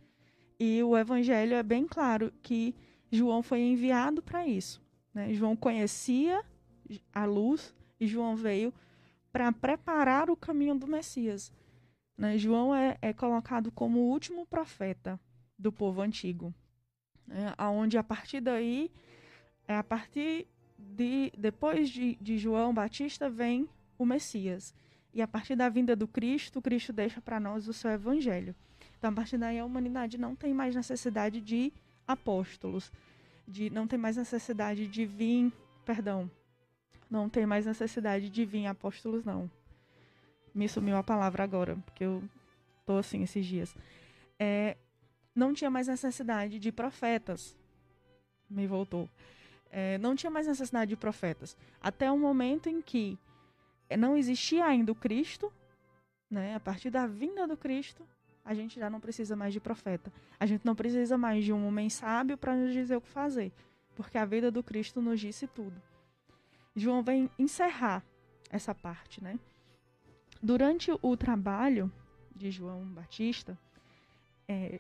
e 0.60 0.82
o 0.82 0.98
evangelho 0.98 1.56
é 1.56 1.62
bem 1.62 1.88
claro 1.88 2.34
que 2.42 2.76
João 3.12 3.42
foi 3.42 3.62
enviado 3.62 4.22
para 4.22 4.46
isso. 4.46 4.82
Né? 5.14 5.34
João 5.34 5.56
conhecia 5.56 6.44
a 7.14 7.26
luz 7.26 7.74
e 8.00 8.08
João 8.08 8.36
veio 8.36 8.74
para 9.32 9.52
preparar 9.52 10.30
o 10.30 10.36
caminho 10.36 10.76
do 10.76 10.88
Messias. 10.88 11.52
Né? 12.18 12.38
João 12.38 12.74
é, 12.74 12.98
é 13.02 13.14
colocado 13.14 13.72
como 13.72 14.00
o 14.00 14.10
último 14.10 14.46
profeta 14.46 15.20
do 15.58 15.72
povo 15.72 16.02
antigo 16.02 16.54
né, 17.28 17.54
aonde 17.58 17.98
a 17.98 18.04
partir 18.04 18.40
daí, 18.40 18.90
é 19.68 19.76
a 19.76 19.84
partir 19.84 20.48
de 20.78 21.32
depois 21.38 21.90
de, 21.90 22.16
de 22.22 22.38
João 22.38 22.74
Batista 22.74 23.30
vem 23.30 23.68
o 23.98 24.06
Messias. 24.06 24.74
E 25.14 25.22
a 25.22 25.28
partir 25.28 25.56
da 25.56 25.68
vinda 25.68 25.96
do 25.96 26.08
Cristo, 26.08 26.62
Cristo 26.62 26.94
deixa 26.94 27.20
para 27.20 27.40
nós 27.40 27.68
o 27.68 27.74
seu 27.74 27.92
evangelho. 27.92 28.56
Então, 28.98 29.10
a 29.10 29.14
partir 29.14 29.38
daí, 29.38 29.60
a 29.60 29.66
humanidade 29.66 30.18
não 30.18 30.36
tem 30.36 30.54
mais 30.54 30.76
necessidade 30.76 31.42
de 31.42 31.74
apóstolos, 32.08 32.92
de 33.48 33.70
não 33.70 33.88
tem 33.88 34.00
mais 34.00 34.18
necessidade 34.18 34.88
de 34.88 35.06
vir, 35.06 35.52
perdão, 35.86 36.30
não 37.10 37.30
tem 37.30 37.46
mais 37.46 37.66
necessidade 37.66 38.30
de 38.30 38.46
vir 38.46 38.66
apóstolos, 38.66 39.24
não. 39.24 39.50
Me 40.54 40.68
sumiu 40.68 40.98
a 40.98 41.04
palavra 41.04 41.44
agora, 41.44 41.76
porque 41.86 42.04
eu 42.04 42.24
tô 42.86 42.98
assim 42.98 43.24
esses 43.24 43.46
dias. 43.46 43.76
É, 44.40 44.78
não 45.36 45.54
tinha 45.54 45.70
mais 45.70 45.88
necessidade 45.88 46.60
de 46.60 46.72
profetas. 46.72 47.56
Me 48.50 48.66
voltou. 48.66 49.10
É, 49.70 49.98
não 50.00 50.16
tinha 50.16 50.32
mais 50.32 50.48
necessidade 50.48 50.90
de 50.90 50.98
profetas. 50.98 51.56
Até 51.82 52.12
o 52.12 52.18
momento 52.18 52.68
em 52.68 52.82
que 52.82 53.18
não 53.98 54.18
existia 54.18 54.66
ainda 54.66 54.92
o 54.92 54.96
Cristo, 54.96 55.54
né? 56.30 56.56
a 56.56 56.60
partir 56.60 56.90
da 56.90 57.06
vinda 57.06 57.48
do 57.48 57.56
Cristo, 57.56 58.04
a 58.48 58.54
gente 58.54 58.80
já 58.80 58.90
não 58.90 59.02
precisa 59.02 59.36
mais 59.36 59.52
de 59.52 59.60
profeta. 59.60 60.12
A 60.40 60.46
gente 60.46 60.66
não 60.66 60.74
precisa 60.74 61.18
mais 61.18 61.44
de 61.44 61.52
um 61.52 61.68
homem 61.68 61.90
sábio 61.90 62.38
para 62.38 62.56
nos 62.56 62.72
dizer 62.72 62.96
o 62.96 63.02
que 63.02 63.10
fazer, 63.10 63.52
porque 63.94 64.18
a 64.18 64.24
vida 64.24 64.50
do 64.50 64.64
Cristo 64.64 65.02
nos 65.02 65.20
disse 65.20 65.46
tudo. 65.48 65.76
João 66.74 67.04
vem 67.04 67.30
encerrar 67.38 68.02
essa 68.50 68.74
parte, 68.74 69.22
né? 69.22 69.38
Durante 70.42 70.90
o 71.02 71.18
trabalho 71.18 71.92
de 72.34 72.50
João 72.50 72.86
Batista, 72.86 73.60
é, 74.48 74.80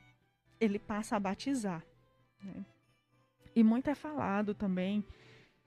ele 0.62 0.80
passa 0.80 1.18
a 1.18 1.20
batizar. 1.20 1.84
Né? 2.42 2.66
E 3.54 3.64
muito 3.64 3.90
é 3.90 3.96
falado 3.96 4.54
também 4.54 5.04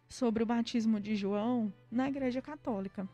sobre 0.09 0.43
o 0.43 0.47
batismo 0.47 0.99
de 0.99 1.15
João 1.17 1.71
na 1.91 2.09
Igreja 2.09 2.41
Católica. 2.41 3.07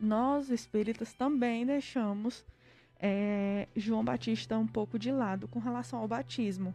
Nós, 0.00 0.48
espíritas, 0.48 1.12
também 1.12 1.66
deixamos 1.66 2.42
é, 3.02 3.66
João 3.74 4.04
Batista 4.04 4.56
um 4.56 4.66
pouco 4.66 4.96
de 4.96 5.10
lado 5.10 5.48
com 5.48 5.58
relação 5.58 5.98
ao 5.98 6.06
batismo. 6.06 6.72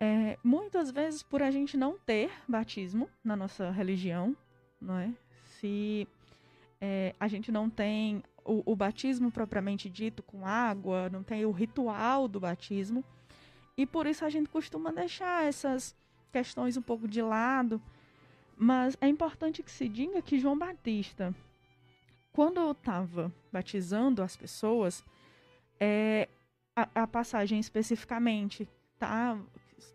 É, 0.00 0.36
muitas 0.42 0.90
vezes, 0.90 1.22
por 1.22 1.40
a 1.40 1.50
gente 1.50 1.76
não 1.76 1.96
ter 1.96 2.30
batismo 2.48 3.08
na 3.22 3.36
nossa 3.36 3.70
religião, 3.70 4.36
não 4.80 4.98
é? 4.98 5.12
Se 5.60 6.06
é, 6.80 7.14
a 7.18 7.28
gente 7.28 7.50
não 7.52 7.70
tem 7.70 8.22
o, 8.44 8.72
o 8.72 8.76
batismo 8.76 9.30
propriamente 9.30 9.88
dito 9.88 10.22
com 10.22 10.44
água, 10.44 11.08
não 11.10 11.22
tem 11.22 11.44
o 11.44 11.52
ritual 11.52 12.26
do 12.26 12.40
batismo. 12.40 13.04
E 13.76 13.86
por 13.86 14.06
isso 14.06 14.24
a 14.24 14.30
gente 14.30 14.48
costuma 14.48 14.90
deixar 14.90 15.44
essas 15.46 15.94
questões 16.32 16.76
um 16.76 16.82
pouco 16.82 17.06
de 17.06 17.22
lado. 17.22 17.80
Mas 18.56 18.96
é 19.00 19.06
importante 19.06 19.62
que 19.62 19.70
se 19.70 19.88
diga 19.88 20.20
que 20.20 20.40
João 20.40 20.58
Batista, 20.58 21.32
quando 22.38 22.60
eu 22.60 22.70
estava 22.70 23.32
batizando 23.50 24.22
as 24.22 24.36
pessoas, 24.36 25.04
é, 25.80 26.28
a, 26.76 27.02
a 27.02 27.04
passagem 27.04 27.58
especificamente, 27.58 28.68
tá? 28.96 29.36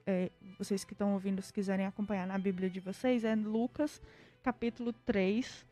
É, 0.05 0.29
vocês 0.59 0.83
que 0.83 0.91
estão 0.91 1.13
ouvindo, 1.13 1.41
se 1.41 1.53
quiserem 1.53 1.85
acompanhar 1.85 2.27
na 2.27 2.37
Bíblia 2.37 2.69
de 2.69 2.81
vocês, 2.81 3.23
é 3.23 3.33
Lucas 3.33 4.01
capítulo 4.43 4.91
3. 4.91 5.65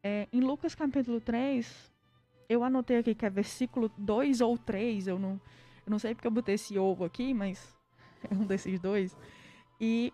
É, 0.00 0.28
em 0.32 0.40
Lucas 0.40 0.76
capítulo 0.76 1.20
3, 1.20 1.92
eu 2.48 2.62
anotei 2.62 2.98
aqui 2.98 3.12
que 3.12 3.26
é 3.26 3.30
versículo 3.30 3.90
2 3.98 4.40
ou 4.40 4.56
3, 4.56 5.08
eu 5.08 5.18
não, 5.18 5.40
eu 5.84 5.90
não 5.90 5.98
sei 5.98 6.14
porque 6.14 6.28
eu 6.28 6.30
botei 6.30 6.54
esse 6.54 6.78
ovo 6.78 7.04
aqui, 7.04 7.34
mas 7.34 7.76
é 8.30 8.32
um 8.32 8.46
desses 8.46 8.78
dois. 8.78 9.16
E 9.80 10.12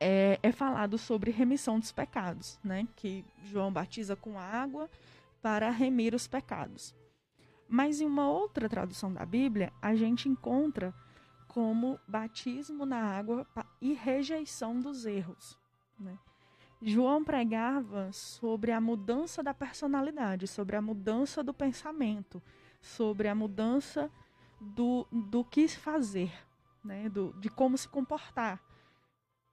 é, 0.00 0.38
é 0.42 0.52
falado 0.52 0.98
sobre 0.98 1.30
remissão 1.30 1.78
dos 1.78 1.92
pecados, 1.92 2.58
né? 2.62 2.86
Que 2.96 3.24
João 3.44 3.72
batiza 3.72 4.16
com 4.16 4.38
água 4.38 4.90
para 5.42 5.70
remir 5.70 6.14
os 6.14 6.26
pecados. 6.26 6.94
Mas 7.68 8.00
em 8.00 8.06
uma 8.06 8.28
outra 8.28 8.68
tradução 8.68 9.12
da 9.12 9.24
Bíblia, 9.24 9.72
a 9.82 9.94
gente 9.94 10.28
encontra 10.28 10.94
como 11.48 11.98
batismo 12.06 12.84
na 12.84 12.98
água 12.98 13.46
e 13.80 13.92
rejeição 13.94 14.78
dos 14.78 15.06
erros. 15.06 15.58
Né? 15.98 16.18
João 16.82 17.24
pregava 17.24 18.12
sobre 18.12 18.72
a 18.72 18.80
mudança 18.80 19.42
da 19.42 19.54
personalidade, 19.54 20.46
sobre 20.46 20.76
a 20.76 20.82
mudança 20.82 21.42
do 21.42 21.54
pensamento, 21.54 22.42
sobre 22.80 23.28
a 23.28 23.34
mudança 23.34 24.10
do, 24.60 25.06
do 25.10 25.44
que 25.44 25.66
fazer, 25.66 26.32
né? 26.84 27.08
do, 27.08 27.32
de 27.40 27.48
como 27.48 27.76
se 27.78 27.88
comportar. 27.88 28.60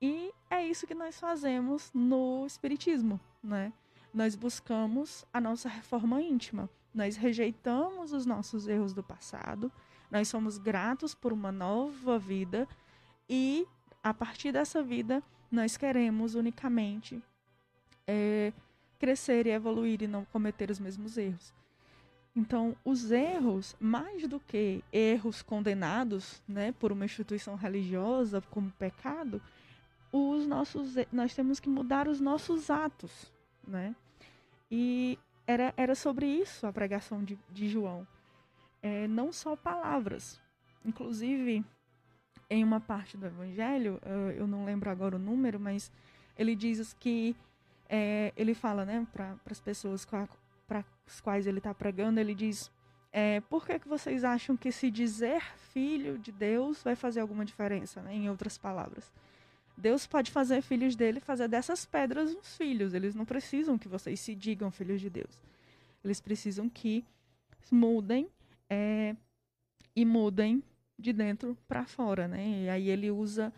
E 0.00 0.32
é 0.50 0.66
isso 0.66 0.86
que 0.86 0.94
nós 0.94 1.18
fazemos 1.18 1.90
no 1.94 2.44
Espiritismo, 2.46 3.20
né? 3.42 3.72
Nós 4.12 4.34
buscamos 4.34 5.24
a 5.32 5.40
nossa 5.40 5.68
reforma 5.68 6.20
íntima. 6.20 6.68
Nós 6.94 7.16
rejeitamos 7.16 8.12
os 8.12 8.24
nossos 8.24 8.68
erros 8.68 8.92
do 8.92 9.02
passado, 9.02 9.72
nós 10.10 10.28
somos 10.28 10.58
gratos 10.58 11.12
por 11.12 11.32
uma 11.32 11.50
nova 11.50 12.18
vida 12.20 12.68
e, 13.28 13.66
a 14.02 14.14
partir 14.14 14.52
dessa 14.52 14.80
vida, 14.80 15.20
nós 15.50 15.76
queremos 15.76 16.36
unicamente 16.36 17.20
é, 18.06 18.52
crescer 18.98 19.46
e 19.48 19.50
evoluir 19.50 20.02
e 20.02 20.06
não 20.06 20.24
cometer 20.26 20.70
os 20.70 20.78
mesmos 20.78 21.18
erros. 21.18 21.52
Então, 22.36 22.76
os 22.84 23.10
erros, 23.10 23.76
mais 23.80 24.26
do 24.26 24.40
que 24.40 24.82
erros 24.92 25.42
condenados 25.42 26.42
né, 26.48 26.72
por 26.72 26.90
uma 26.90 27.04
instituição 27.04 27.54
religiosa 27.54 28.40
como 28.50 28.70
pecado, 28.72 29.40
os 30.16 30.46
nossos, 30.46 30.94
nós 31.10 31.34
temos 31.34 31.58
que 31.58 31.68
mudar 31.68 32.06
os 32.06 32.20
nossos 32.20 32.70
atos. 32.70 33.32
Né? 33.66 33.96
E 34.70 35.18
era, 35.44 35.74
era 35.76 35.96
sobre 35.96 36.24
isso 36.24 36.66
a 36.68 36.72
pregação 36.72 37.24
de, 37.24 37.36
de 37.50 37.68
João. 37.68 38.06
É, 38.80 39.08
não 39.08 39.32
só 39.32 39.56
palavras. 39.56 40.40
Inclusive, 40.84 41.64
em 42.48 42.62
uma 42.62 42.78
parte 42.78 43.16
do 43.16 43.26
Evangelho, 43.26 44.00
eu 44.36 44.46
não 44.46 44.64
lembro 44.64 44.88
agora 44.88 45.16
o 45.16 45.18
número, 45.18 45.58
mas 45.58 45.90
ele 46.38 46.54
diz 46.54 46.92
que 46.92 47.34
é, 47.88 48.32
ele 48.36 48.54
fala 48.54 48.84
né, 48.84 49.04
para 49.12 49.36
as 49.50 49.60
pessoas 49.60 50.04
para 50.04 50.84
as 51.06 51.20
quais 51.20 51.46
ele 51.46 51.58
está 51.58 51.74
pregando, 51.74 52.20
ele 52.20 52.34
diz: 52.34 52.70
é, 53.10 53.40
por 53.42 53.66
que, 53.66 53.78
que 53.78 53.88
vocês 53.88 54.22
acham 54.22 54.56
que 54.56 54.70
se 54.70 54.90
dizer 54.90 55.42
filho 55.72 56.18
de 56.18 56.30
Deus 56.30 56.82
vai 56.82 56.94
fazer 56.94 57.20
alguma 57.20 57.44
diferença? 57.44 58.00
Né? 58.02 58.14
Em 58.14 58.30
outras 58.30 58.58
palavras, 58.58 59.10
Deus 59.76 60.06
pode 60.06 60.30
fazer 60.30 60.62
filhos 60.62 60.94
dele, 60.94 61.20
fazer 61.20 61.48
dessas 61.48 61.84
pedras 61.84 62.34
uns 62.34 62.56
filhos. 62.56 62.94
Eles 62.94 63.14
não 63.14 63.24
precisam 63.24 63.76
que 63.76 63.88
vocês 63.88 64.20
se 64.20 64.34
digam 64.34 64.70
filhos 64.70 65.00
de 65.00 65.10
Deus. 65.10 65.40
Eles 66.02 66.20
precisam 66.20 66.68
que 66.68 67.04
mudem 67.70 68.28
é, 68.68 69.16
e 69.96 70.04
mudem 70.04 70.62
de 70.98 71.12
dentro 71.12 71.56
para 71.66 71.84
fora, 71.86 72.28
né? 72.28 72.64
E 72.64 72.68
aí 72.68 72.88
ele 72.88 73.10
usa 73.10 73.52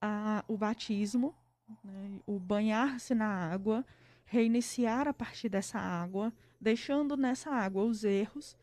a, 0.00 0.44
o 0.46 0.56
batismo, 0.56 1.34
né? 1.82 2.20
o 2.26 2.38
banhar-se 2.38 3.14
na 3.14 3.26
água, 3.26 3.84
reiniciar 4.26 5.08
a 5.08 5.14
partir 5.14 5.48
dessa 5.48 5.78
água, 5.78 6.32
deixando 6.60 7.16
nessa 7.16 7.50
água 7.50 7.84
os 7.84 8.04
erros 8.04 8.56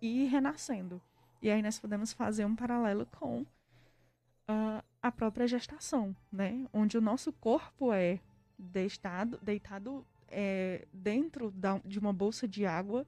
e 0.00 0.24
renascendo. 0.24 1.00
E 1.40 1.50
aí 1.50 1.62
nós 1.62 1.78
podemos 1.78 2.12
fazer 2.12 2.44
um 2.44 2.56
paralelo 2.56 3.06
com 3.06 3.42
uh, 3.42 4.84
a 5.02 5.12
própria 5.12 5.46
gestação, 5.46 6.14
né? 6.30 6.66
Onde 6.72 6.98
o 6.98 7.00
nosso 7.00 7.32
corpo 7.32 7.92
é 7.92 8.20
deitado, 8.58 9.38
deitado 9.42 10.04
é, 10.28 10.86
dentro 10.92 11.50
da, 11.50 11.80
de 11.84 11.98
uma 11.98 12.12
bolsa 12.12 12.46
de 12.48 12.66
água 12.66 13.06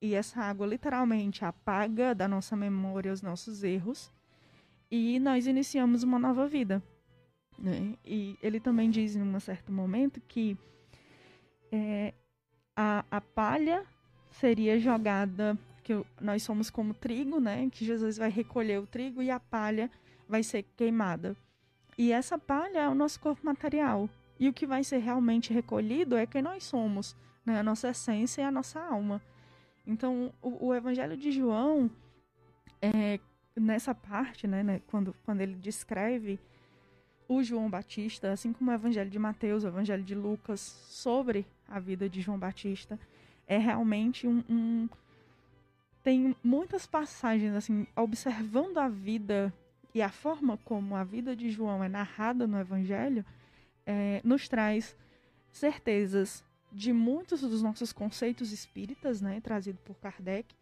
e 0.00 0.14
essa 0.14 0.40
água 0.40 0.66
literalmente 0.66 1.44
apaga 1.44 2.14
da 2.14 2.28
nossa 2.28 2.56
memória 2.56 3.12
os 3.12 3.22
nossos 3.22 3.64
erros 3.64 4.12
e 4.90 5.18
nós 5.18 5.46
iniciamos 5.46 6.02
uma 6.02 6.18
nova 6.18 6.46
vida. 6.46 6.82
Né? 7.58 7.96
E 8.04 8.38
ele 8.42 8.60
também 8.60 8.90
diz 8.90 9.16
em 9.16 9.22
um 9.22 9.40
certo 9.40 9.72
momento 9.72 10.20
que 10.20 10.56
é, 11.72 12.14
a, 12.76 13.04
a 13.10 13.20
palha 13.20 13.84
seria 14.30 14.78
jogada, 14.78 15.58
que 15.82 15.92
nós 16.20 16.42
somos 16.42 16.68
como 16.68 16.92
trigo, 16.92 17.40
né? 17.40 17.68
Que 17.70 17.84
Jesus 17.84 18.18
vai 18.18 18.28
recolher 18.28 18.78
o 18.80 18.86
trigo 18.86 19.22
e 19.22 19.30
a 19.30 19.40
palha 19.40 19.90
vai 20.28 20.42
ser 20.42 20.64
queimada. 20.76 21.36
E 21.98 22.12
essa 22.12 22.38
palha 22.38 22.80
é 22.80 22.88
o 22.88 22.94
nosso 22.94 23.18
corpo 23.20 23.44
material. 23.44 24.08
E 24.38 24.48
o 24.48 24.52
que 24.52 24.66
vai 24.66 24.84
ser 24.84 24.98
realmente 24.98 25.52
recolhido 25.52 26.16
é 26.16 26.26
quem 26.26 26.42
nós 26.42 26.64
somos, 26.64 27.16
né? 27.44 27.58
A 27.58 27.62
nossa 27.62 27.88
essência 27.88 28.42
e 28.42 28.44
a 28.44 28.50
nossa 28.50 28.80
alma. 28.80 29.22
Então, 29.86 30.32
o, 30.42 30.66
o 30.68 30.74
Evangelho 30.74 31.16
de 31.16 31.30
João, 31.30 31.90
é, 32.82 33.18
nessa 33.54 33.94
parte, 33.94 34.46
né, 34.46 34.62
né, 34.62 34.82
quando, 34.88 35.14
quando 35.24 35.40
ele 35.40 35.54
descreve 35.54 36.38
o 37.28 37.42
João 37.42 37.70
Batista, 37.70 38.30
assim 38.30 38.52
como 38.52 38.70
o 38.70 38.74
Evangelho 38.74 39.08
de 39.08 39.18
Mateus, 39.18 39.64
o 39.64 39.68
Evangelho 39.68 40.02
de 40.02 40.14
Lucas, 40.14 40.60
sobre 40.60 41.46
a 41.68 41.80
vida 41.80 42.08
de 42.08 42.20
João 42.20 42.38
Batista, 42.38 42.98
é 43.46 43.58
realmente 43.58 44.26
um, 44.26 44.42
um 44.48 44.88
tem 46.02 46.36
muitas 46.42 46.86
passagens 46.86 47.52
assim, 47.54 47.84
observando 47.96 48.78
a 48.78 48.88
vida 48.88 49.52
e 49.96 50.02
a 50.02 50.10
forma 50.10 50.58
como 50.58 50.94
a 50.94 51.02
vida 51.02 51.34
de 51.34 51.48
João 51.50 51.82
é 51.82 51.88
narrada 51.88 52.46
no 52.46 52.60
Evangelho, 52.60 53.24
é, 53.86 54.20
nos 54.22 54.46
traz 54.46 54.94
certezas 55.50 56.44
de 56.70 56.92
muitos 56.92 57.40
dos 57.40 57.62
nossos 57.62 57.94
conceitos 57.94 58.52
espíritas, 58.52 59.22
né, 59.22 59.40
trazido 59.40 59.78
por 59.86 59.96
Kardec, 59.96 60.54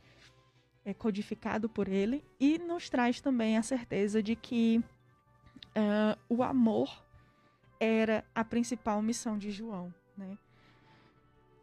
é, 0.85 0.94
codificado 0.94 1.68
por 1.68 1.88
ele, 1.88 2.25
e 2.38 2.59
nos 2.59 2.88
traz 2.88 3.20
também 3.20 3.59
a 3.59 3.62
certeza 3.64 4.23
de 4.23 4.37
que 4.37 4.81
uh, 5.70 6.16
o 6.29 6.40
amor 6.40 7.05
era 7.81 8.25
a 8.33 8.44
principal 8.44 9.03
missão 9.03 9.37
de 9.37 9.51
João. 9.51 9.92
Né? 10.16 10.38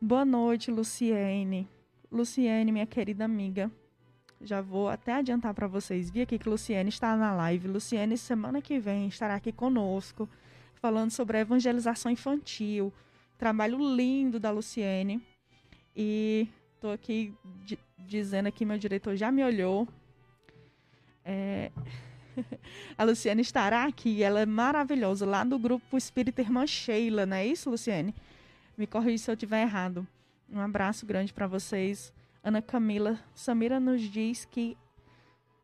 Boa 0.01 0.25
noite, 0.25 0.69
Luciene. 0.69 1.69
Luciene, 2.11 2.69
minha 2.69 2.85
querida 2.85 3.23
amiga, 3.23 3.71
já 4.43 4.61
vou 4.61 4.89
até 4.89 5.13
adiantar 5.13 5.53
para 5.53 5.67
vocês. 5.67 6.09
Vi 6.09 6.21
aqui 6.21 6.37
que 6.37 6.49
Luciene 6.49 6.89
está 6.89 7.15
na 7.15 7.33
live. 7.33 7.67
Luciene, 7.67 8.17
semana 8.17 8.61
que 8.61 8.79
vem, 8.79 9.07
estará 9.07 9.35
aqui 9.35 9.51
conosco, 9.51 10.27
falando 10.75 11.11
sobre 11.11 11.37
a 11.37 11.41
evangelização 11.41 12.11
infantil. 12.11 12.91
Trabalho 13.37 13.77
lindo 13.95 14.39
da 14.39 14.51
Luciene. 14.51 15.21
E 15.95 16.47
estou 16.75 16.91
aqui 16.91 17.33
dizendo 17.99 18.51
que 18.51 18.65
meu 18.65 18.77
diretor 18.77 19.15
já 19.15 19.31
me 19.31 19.43
olhou. 19.43 19.87
É... 21.23 21.71
a 22.97 23.03
Luciene 23.03 23.41
estará 23.41 23.85
aqui. 23.85 24.23
Ela 24.23 24.41
é 24.41 24.45
maravilhosa, 24.45 25.25
lá 25.25 25.43
do 25.43 25.59
grupo 25.59 25.97
Espírita 25.97 26.41
Irmã 26.41 26.65
Sheila, 26.65 27.25
não 27.25 27.37
é 27.37 27.45
isso, 27.45 27.69
Luciene? 27.69 28.15
Me 28.77 28.87
corrija 28.87 29.25
se 29.25 29.31
eu 29.31 29.33
estiver 29.33 29.61
errado. 29.61 30.07
Um 30.51 30.59
abraço 30.59 31.05
grande 31.05 31.31
para 31.31 31.47
vocês. 31.47 32.11
Ana 32.43 32.61
Camila 32.61 33.19
Samira 33.35 33.79
nos 33.79 34.01
diz 34.01 34.45
que 34.45 34.77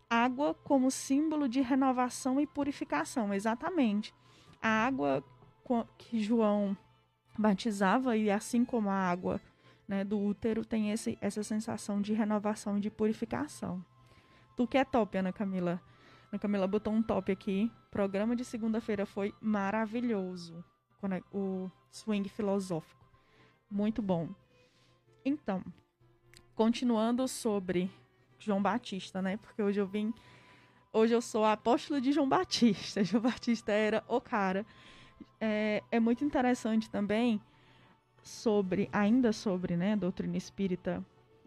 água 0.10 0.54
como 0.54 0.92
símbolo 0.92 1.50
de 1.50 1.62
renovação 1.62 2.40
e 2.40 2.48
purificação, 2.48 3.34
exatamente. 3.34 4.14
A 4.62 4.70
água 4.70 5.24
que 5.98 6.22
João 6.22 6.78
batizava 7.38 8.16
e 8.16 8.32
assim 8.32 8.64
como 8.64 8.90
a 8.90 8.96
água 8.96 9.42
né, 9.88 10.04
do 10.04 10.20
útero 10.20 10.66
tem 10.66 10.92
esse, 10.92 11.18
essa 11.22 11.44
sensação 11.44 12.02
de 12.02 12.14
renovação 12.14 12.78
e 12.78 12.82
de 12.82 12.90
purificação. 12.90 13.84
Tu 14.56 14.68
que 14.68 14.78
é 14.78 14.86
top, 14.86 15.18
Ana 15.18 15.34
Camila. 15.34 15.82
Ana 16.32 16.40
Camila 16.40 16.68
botou 16.68 16.94
um 16.94 17.02
top 17.02 17.32
aqui. 17.32 17.72
Programa 17.92 18.36
de 18.36 18.44
segunda-feira 18.44 19.06
foi 19.06 19.34
maravilhoso. 19.42 20.64
O 21.32 21.70
swing 21.92 22.28
filosófico. 22.28 23.06
Muito 23.70 24.02
bom. 24.02 24.30
Então, 25.24 25.64
continuando 26.58 27.28
sobre 27.28 27.88
João 28.40 28.60
Batista, 28.60 29.22
né? 29.22 29.38
Porque 29.38 29.62
hoje 29.62 29.80
eu 29.80 29.86
vim. 29.86 30.12
Hoje 30.92 31.14
eu 31.14 31.22
sou 31.22 31.46
a 31.46 31.52
apóstola 31.52 32.02
de 32.02 32.12
João 32.12 32.28
Batista. 32.28 33.04
João 33.06 33.22
Batista 33.22 33.72
era 33.72 34.04
o 34.08 34.20
cara. 34.20 34.66
É, 35.40 35.84
é 35.92 36.00
muito 36.00 36.26
interessante 36.26 36.90
também 36.90 37.40
sobre, 38.24 38.90
ainda 38.92 39.32
sobre, 39.32 39.78
né, 39.78 39.96
doutrina 39.96 40.36
espírita 40.36 41.06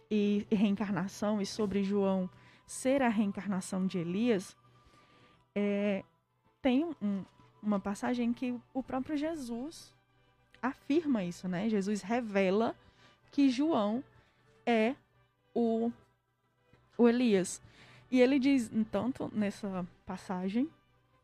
e, 0.09 0.47
e 0.49 0.55
reencarnação, 0.55 1.43
e 1.43 1.47
sobre 1.47 1.83
João 1.83 2.31
ser 2.65 3.03
a 3.03 3.09
reencarnação 3.09 3.89
de 3.89 3.99
Elias, 3.99 4.57
é, 5.57 6.05
tem 6.63 6.85
um, 7.03 7.25
uma 7.61 7.81
passagem 7.81 8.33
que 8.33 8.57
o 8.73 8.81
próprio 8.81 9.17
Jesus 9.17 9.93
afirma 10.63 11.25
isso, 11.25 11.49
né? 11.49 11.69
Jesus 11.69 12.01
revela 12.01 12.77
que 13.33 13.51
João 13.51 14.05
é 14.67 14.95
o, 15.55 15.91
o 16.97 17.09
Elias. 17.09 17.61
E 18.11 18.21
ele 18.21 18.39
diz, 18.39 18.71
tanto 18.91 19.31
nessa 19.33 19.87
passagem 20.05 20.69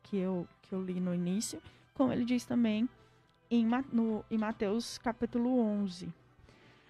que 0.03 0.17
eu, 0.17 0.47
que 0.61 0.73
eu 0.73 0.81
li 0.81 0.99
no 0.99 1.13
início, 1.13 1.61
como 1.93 2.11
ele 2.13 2.23
diz 2.23 2.45
também 2.45 2.87
em, 3.49 3.67
no, 3.91 4.23
em 4.29 4.37
Mateus 4.37 4.97
capítulo 4.97 5.59
11. 5.59 6.11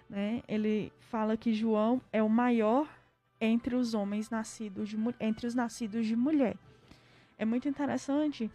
Né? 0.08 0.42
Ele 0.46 0.92
fala 1.00 1.36
que 1.36 1.52
João 1.52 2.00
é 2.12 2.22
o 2.22 2.28
maior 2.28 2.88
entre 3.40 3.74
os 3.74 3.94
homens 3.94 4.30
nascidos 4.30 4.88
de, 4.88 4.96
entre 5.20 5.46
os 5.46 5.54
nascidos 5.54 6.06
de 6.06 6.16
mulher. 6.16 6.56
É 7.36 7.44
muito 7.44 7.68
interessante 7.68 8.50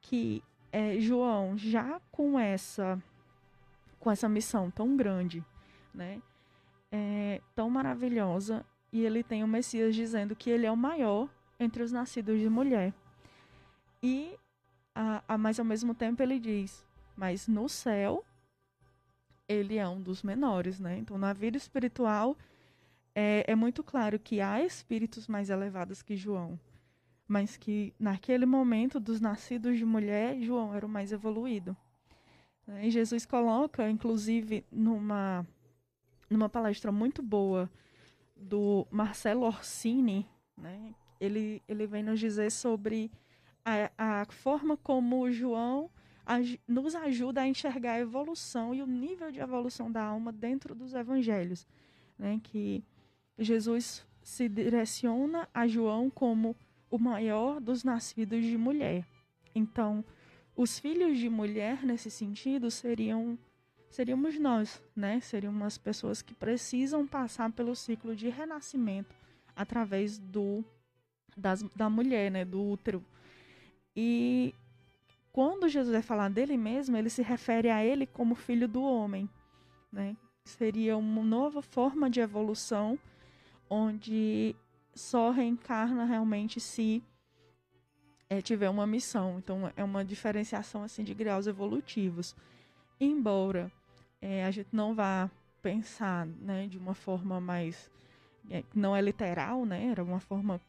que 0.00 0.42
é, 0.70 1.00
João, 1.00 1.56
já 1.56 2.00
com 2.10 2.38
essa 2.38 3.02
com 3.98 4.12
essa 4.12 4.28
missão 4.28 4.70
tão 4.70 4.96
grande, 4.96 5.44
né? 5.92 6.22
É, 6.90 7.40
tão 7.54 7.68
maravilhosa 7.70 8.64
e 8.92 9.04
ele 9.04 9.22
tem 9.22 9.44
o 9.44 9.48
Messias 9.48 9.94
dizendo 9.94 10.34
que 10.34 10.50
ele 10.50 10.66
é 10.66 10.72
o 10.72 10.76
maior 10.76 11.28
entre 11.58 11.82
os 11.82 11.92
nascidos 11.92 12.40
de 12.40 12.48
mulher. 12.48 12.94
E 14.02 14.34
a, 14.94 15.22
a, 15.28 15.38
mas 15.38 15.58
ao 15.58 15.64
mesmo 15.64 15.94
tempo 15.94 16.22
ele 16.22 16.38
diz, 16.38 16.84
mas 17.16 17.46
no 17.46 17.68
céu 17.68 18.24
ele 19.46 19.76
é 19.76 19.88
um 19.88 20.00
dos 20.00 20.22
menores, 20.22 20.78
né? 20.78 20.98
Então 20.98 21.18
na 21.18 21.32
vida 21.32 21.56
espiritual 21.56 22.36
é, 23.14 23.44
é 23.46 23.54
muito 23.54 23.82
claro 23.82 24.18
que 24.18 24.40
há 24.40 24.62
espíritos 24.62 25.26
mais 25.26 25.50
elevados 25.50 26.02
que 26.02 26.16
João, 26.16 26.58
mas 27.26 27.56
que 27.56 27.92
naquele 27.98 28.46
momento 28.46 29.00
dos 29.00 29.20
nascidos 29.20 29.76
de 29.76 29.84
mulher 29.84 30.40
João 30.40 30.74
era 30.74 30.86
o 30.86 30.88
mais 30.88 31.12
evoluído. 31.12 31.76
Né? 32.66 32.86
E 32.86 32.90
Jesus 32.90 33.26
coloca, 33.26 33.88
inclusive, 33.90 34.64
numa 34.70 35.46
numa 36.28 36.48
palestra 36.48 36.92
muito 36.92 37.22
boa 37.22 37.70
do 38.36 38.86
Marcelo 38.90 39.42
Orsini, 39.46 40.26
né? 40.56 40.94
Ele 41.20 41.62
ele 41.68 41.86
vem 41.86 42.02
nos 42.02 42.20
dizer 42.20 42.50
sobre 42.50 43.10
a, 43.64 44.20
a 44.20 44.26
forma 44.26 44.76
como 44.76 45.30
João 45.30 45.90
nos 46.66 46.94
ajuda 46.94 47.40
a 47.40 47.48
enxergar 47.48 47.92
a 47.92 48.00
evolução 48.00 48.74
e 48.74 48.82
o 48.82 48.86
nível 48.86 49.32
de 49.32 49.40
evolução 49.40 49.90
da 49.90 50.04
alma 50.04 50.30
dentro 50.30 50.74
dos 50.74 50.92
evangelhos, 50.92 51.66
né? 52.18 52.38
Que 52.42 52.84
Jesus 53.38 54.06
se 54.22 54.48
direciona 54.48 55.48
a 55.54 55.66
João 55.66 56.10
como 56.10 56.54
o 56.90 56.98
maior 56.98 57.60
dos 57.60 57.82
nascidos 57.82 58.44
de 58.44 58.58
mulher. 58.58 59.06
Então, 59.54 60.04
os 60.54 60.78
filhos 60.78 61.18
de 61.18 61.28
mulher 61.28 61.82
nesse 61.82 62.10
sentido 62.10 62.70
seriam 62.70 63.38
seríamos 63.90 64.38
nós, 64.38 64.82
né? 64.94 65.20
Seriam 65.20 65.64
as 65.64 65.78
pessoas 65.78 66.22
que 66.22 66.34
precisam 66.34 67.06
passar 67.06 67.50
pelo 67.52 67.74
ciclo 67.74 68.14
de 68.14 68.28
renascimento 68.28 69.14
através 69.56 70.18
do 70.18 70.64
das, 71.36 71.62
da 71.74 71.88
mulher, 71.88 72.30
né, 72.30 72.44
do 72.44 72.62
útero. 72.62 73.04
E 73.94 74.54
quando 75.32 75.68
Jesus 75.68 75.92
vai 75.92 76.02
falar 76.02 76.28
dele 76.28 76.56
mesmo, 76.56 76.96
ele 76.96 77.08
se 77.08 77.22
refere 77.22 77.70
a 77.70 77.84
ele 77.84 78.06
como 78.06 78.34
filho 78.34 78.66
do 78.66 78.82
homem, 78.82 79.28
né? 79.92 80.16
Seria 80.44 80.96
uma 80.96 81.22
nova 81.22 81.62
forma 81.62 82.08
de 82.10 82.20
evolução 82.20 82.98
onde 83.70 84.56
só 84.94 85.30
reencarna 85.30 86.04
realmente 86.04 86.58
se 86.58 87.02
é, 88.28 88.40
tiver 88.40 88.68
uma 88.68 88.86
missão. 88.86 89.38
Então 89.38 89.72
é 89.76 89.84
uma 89.84 90.04
diferenciação 90.04 90.82
assim 90.82 91.04
de 91.04 91.14
graus 91.14 91.46
evolutivos. 91.46 92.34
Embora 93.00 93.70
é, 94.20 94.44
a 94.44 94.50
gente 94.50 94.68
não 94.72 94.94
vá 94.94 95.30
pensar, 95.62 96.26
né, 96.26 96.66
de 96.66 96.78
uma 96.78 96.94
forma 96.94 97.40
mais 97.40 97.90
é, 98.50 98.64
não 98.74 98.96
é 98.96 99.00
literal, 99.00 99.64
né? 99.64 99.88
Era 99.88 100.02
uma 100.02 100.20
forma 100.20 100.60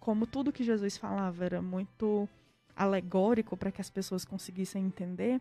como 0.00 0.26
tudo 0.26 0.52
que 0.52 0.64
Jesus 0.64 0.96
falava 0.96 1.44
era 1.44 1.60
muito 1.60 2.28
alegórico 2.74 3.56
para 3.56 3.72
que 3.72 3.80
as 3.80 3.90
pessoas 3.90 4.24
conseguissem 4.24 4.84
entender. 4.84 5.40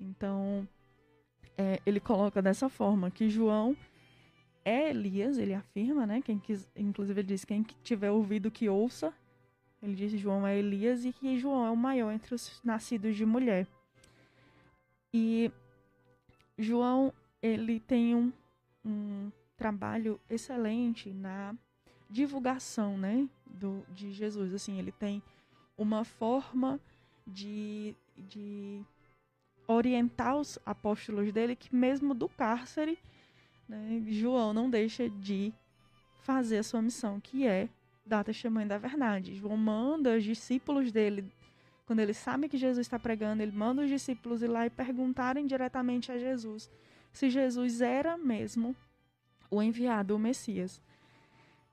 Então, 0.00 0.66
é, 1.56 1.78
ele 1.84 2.00
coloca 2.00 2.40
dessa 2.40 2.68
forma 2.68 3.10
que 3.10 3.28
João 3.28 3.76
é 4.64 4.90
Elias, 4.90 5.38
ele 5.38 5.54
afirma, 5.54 6.06
né? 6.06 6.22
Quem 6.22 6.38
quis, 6.38 6.68
inclusive 6.74 7.20
ele 7.20 7.28
diz 7.28 7.44
quem 7.44 7.62
tiver 7.82 8.10
ouvido 8.10 8.50
que 8.50 8.68
ouça. 8.68 9.12
Ele 9.82 9.94
diz 9.94 10.12
João 10.12 10.46
é 10.46 10.56
Elias 10.56 11.04
e 11.04 11.12
que 11.12 11.38
João 11.38 11.66
é 11.66 11.70
o 11.70 11.76
maior 11.76 12.12
entre 12.12 12.34
os 12.34 12.60
nascidos 12.64 13.16
de 13.16 13.26
mulher. 13.26 13.66
E 15.12 15.50
João 16.62 17.12
ele 17.42 17.80
tem 17.80 18.14
um, 18.14 18.32
um 18.84 19.30
trabalho 19.56 20.20
excelente 20.30 21.10
na 21.10 21.54
divulgação, 22.08 22.96
né, 22.96 23.28
do, 23.46 23.84
de 23.90 24.12
Jesus. 24.12 24.54
Assim, 24.54 24.78
ele 24.78 24.92
tem 24.92 25.22
uma 25.76 26.04
forma 26.04 26.78
de, 27.26 27.94
de 28.16 28.80
orientar 29.66 30.36
os 30.36 30.58
apóstolos 30.64 31.32
dele 31.32 31.56
que 31.56 31.74
mesmo 31.74 32.14
do 32.14 32.28
cárcere, 32.28 32.98
né, 33.68 34.02
João 34.06 34.52
não 34.52 34.70
deixa 34.70 35.08
de 35.08 35.52
fazer 36.22 36.58
a 36.58 36.62
sua 36.62 36.82
missão, 36.82 37.18
que 37.18 37.46
é 37.46 37.68
dar 38.04 38.24
testemunho 38.24 38.68
da 38.68 38.78
verdade. 38.78 39.34
João 39.34 39.56
manda 39.56 40.16
os 40.16 40.22
discípulos 40.22 40.92
dele, 40.92 41.24
quando 41.86 42.00
ele 42.00 42.14
sabe 42.14 42.48
que 42.48 42.56
Jesus 42.56 42.86
está 42.86 42.98
pregando, 42.98 43.42
ele 43.42 43.52
manda 43.52 43.82
os 43.82 43.88
discípulos 43.88 44.42
ir 44.42 44.48
lá 44.48 44.66
e 44.66 44.70
perguntarem 44.70 45.46
diretamente 45.46 46.10
a 46.10 46.18
Jesus 46.18 46.70
se 47.12 47.28
Jesus 47.28 47.80
era 47.80 48.16
mesmo 48.16 48.74
o 49.50 49.62
enviado, 49.62 50.16
o 50.16 50.18
Messias. 50.18 50.80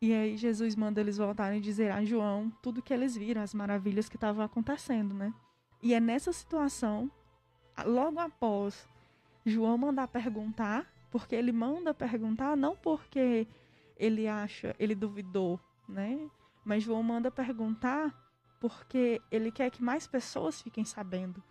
E 0.01 0.13
aí 0.13 0.37
Jesus 0.37 0.75
manda 0.75 0.99
eles 0.99 1.17
voltarem 1.17 1.59
e 1.59 1.61
dizer 1.61 1.91
a 1.91 2.03
João 2.03 2.51
tudo 2.61 2.81
que 2.81 2.93
eles 2.93 3.15
viram, 3.15 3.41
as 3.41 3.53
maravilhas 3.53 4.09
que 4.09 4.17
estavam 4.17 4.43
acontecendo, 4.43 5.13
né? 5.13 5.33
E 5.81 5.93
é 5.93 5.99
nessa 5.99 6.31
situação, 6.31 7.09
logo 7.85 8.19
após 8.19 8.87
João 9.45 9.77
mandar 9.77 10.07
perguntar, 10.07 10.91
porque 11.09 11.35
ele 11.35 11.51
manda 11.51 11.93
perguntar 11.93 12.55
não 12.55 12.75
porque 12.75 13.47
ele 13.97 14.27
acha, 14.27 14.75
ele 14.77 14.95
duvidou, 14.95 15.59
né? 15.87 16.29
Mas 16.63 16.83
João 16.83 17.01
manda 17.01 17.31
perguntar 17.31 18.13
porque 18.59 19.21
ele 19.31 19.51
quer 19.51 19.69
que 19.69 19.83
mais 19.83 20.07
pessoas 20.07 20.61
fiquem 20.61 20.83
sabendo. 20.83 21.41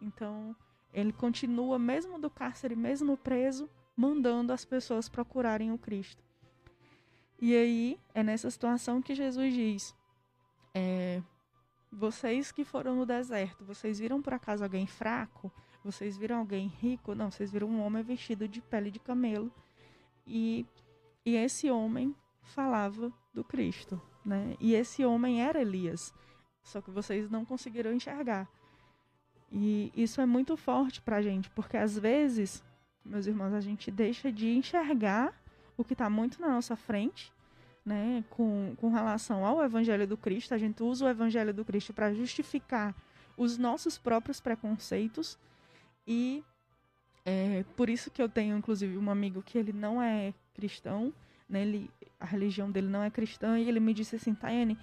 Então, 0.00 0.54
ele 0.92 1.12
continua, 1.12 1.78
mesmo 1.78 2.18
do 2.18 2.30
cárcere, 2.30 2.76
mesmo 2.76 3.16
preso, 3.16 3.68
mandando 3.96 4.52
as 4.52 4.64
pessoas 4.64 5.08
procurarem 5.08 5.72
o 5.72 5.78
Cristo. 5.78 6.22
E 7.40 7.56
aí 7.56 7.98
é 8.14 8.22
nessa 8.22 8.50
situação 8.50 9.02
que 9.02 9.14
Jesus 9.14 9.52
diz: 9.52 9.94
é, 10.74 11.22
vocês 11.90 12.52
que 12.52 12.64
foram 12.64 12.96
no 12.96 13.04
deserto, 13.04 13.64
vocês 13.64 13.98
viram 13.98 14.22
por 14.22 14.32
acaso 14.32 14.62
alguém 14.62 14.86
fraco? 14.86 15.52
Vocês 15.84 16.16
viram 16.16 16.38
alguém 16.38 16.68
rico? 16.68 17.14
Não, 17.14 17.30
vocês 17.30 17.50
viram 17.50 17.68
um 17.68 17.82
homem 17.82 18.02
vestido 18.02 18.46
de 18.46 18.60
pele 18.60 18.90
de 18.90 19.00
camelo. 19.00 19.52
E, 20.26 20.64
e 21.26 21.34
esse 21.34 21.70
homem 21.70 22.14
falava 22.40 23.12
do 23.34 23.42
Cristo, 23.42 24.00
né? 24.24 24.56
E 24.60 24.74
esse 24.74 25.04
homem 25.04 25.42
era 25.42 25.60
Elias. 25.60 26.14
Só 26.62 26.80
que 26.80 26.90
vocês 26.90 27.30
não 27.30 27.44
conseguiram 27.44 27.92
enxergar. 27.92 28.48
E 29.50 29.92
isso 29.94 30.20
é 30.20 30.26
muito 30.26 30.56
forte 30.56 31.00
pra 31.00 31.20
gente, 31.20 31.50
porque 31.50 31.76
às 31.76 31.98
vezes, 31.98 32.62
meus 33.04 33.26
irmãos, 33.26 33.52
a 33.52 33.60
gente 33.60 33.90
deixa 33.90 34.32
de 34.32 34.48
enxergar 34.48 35.34
o 35.76 35.84
que 35.84 35.92
está 35.92 36.08
muito 36.08 36.40
na 36.40 36.48
nossa 36.48 36.74
frente, 36.76 37.32
né, 37.84 38.24
com, 38.30 38.74
com 38.76 38.88
relação 38.90 39.44
ao 39.44 39.62
Evangelho 39.62 40.06
do 40.06 40.16
Cristo. 40.16 40.54
A 40.54 40.58
gente 40.58 40.82
usa 40.82 41.04
o 41.04 41.08
Evangelho 41.08 41.52
do 41.52 41.64
Cristo 41.64 41.92
para 41.92 42.14
justificar 42.14 42.94
os 43.36 43.58
nossos 43.58 43.98
próprios 43.98 44.40
preconceitos 44.40 45.38
e 46.06 46.42
é 47.24 47.64
por 47.76 47.88
isso 47.88 48.10
que 48.10 48.20
eu 48.20 48.28
tenho, 48.28 48.56
inclusive, 48.56 48.96
um 48.98 49.10
amigo 49.10 49.42
que 49.42 49.56
ele 49.56 49.72
não 49.72 50.02
é 50.02 50.34
cristão, 50.54 51.12
né, 51.48 51.62
ele, 51.62 51.90
a 52.18 52.26
religião 52.26 52.70
dele 52.70 52.88
não 52.88 53.02
é 53.02 53.10
cristã, 53.10 53.58
e 53.58 53.68
ele 53.68 53.78
me 53.78 53.94
disse 53.94 54.16
assim, 54.16 54.34
Tayane, 54.34 54.76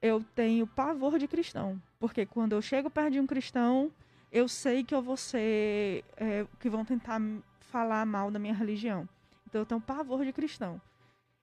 eu 0.00 0.24
tenho 0.34 0.66
pavor 0.66 1.18
de 1.18 1.28
cristão, 1.28 1.80
porque 1.98 2.26
quando 2.26 2.52
eu 2.52 2.62
chego 2.62 2.90
perto 2.90 3.12
de 3.12 3.20
um 3.20 3.26
cristão, 3.26 3.92
eu 4.30 4.48
sei 4.48 4.84
que 4.84 4.94
eu 4.94 5.02
vou 5.02 5.16
ser, 5.16 6.04
é, 6.16 6.46
que 6.60 6.68
vão 6.68 6.84
tentar 6.84 7.20
falar 7.60 8.04
mal 8.06 8.30
da 8.30 8.38
minha 8.38 8.54
religião. 8.54 9.08
Então 9.46 9.60
eu 9.62 9.66
tenho 9.66 9.80
pavor 9.80 10.24
de 10.24 10.32
cristão. 10.32 10.80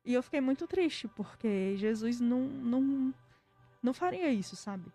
E 0.03 0.13
eu 0.13 0.21
fiquei 0.21 0.41
muito 0.41 0.67
triste, 0.67 1.07
porque 1.07 1.75
Jesus 1.77 2.19
não, 2.19 2.41
não, 2.41 3.13
não 3.81 3.93
faria 3.93 4.31
isso, 4.31 4.55
sabe? 4.55 4.91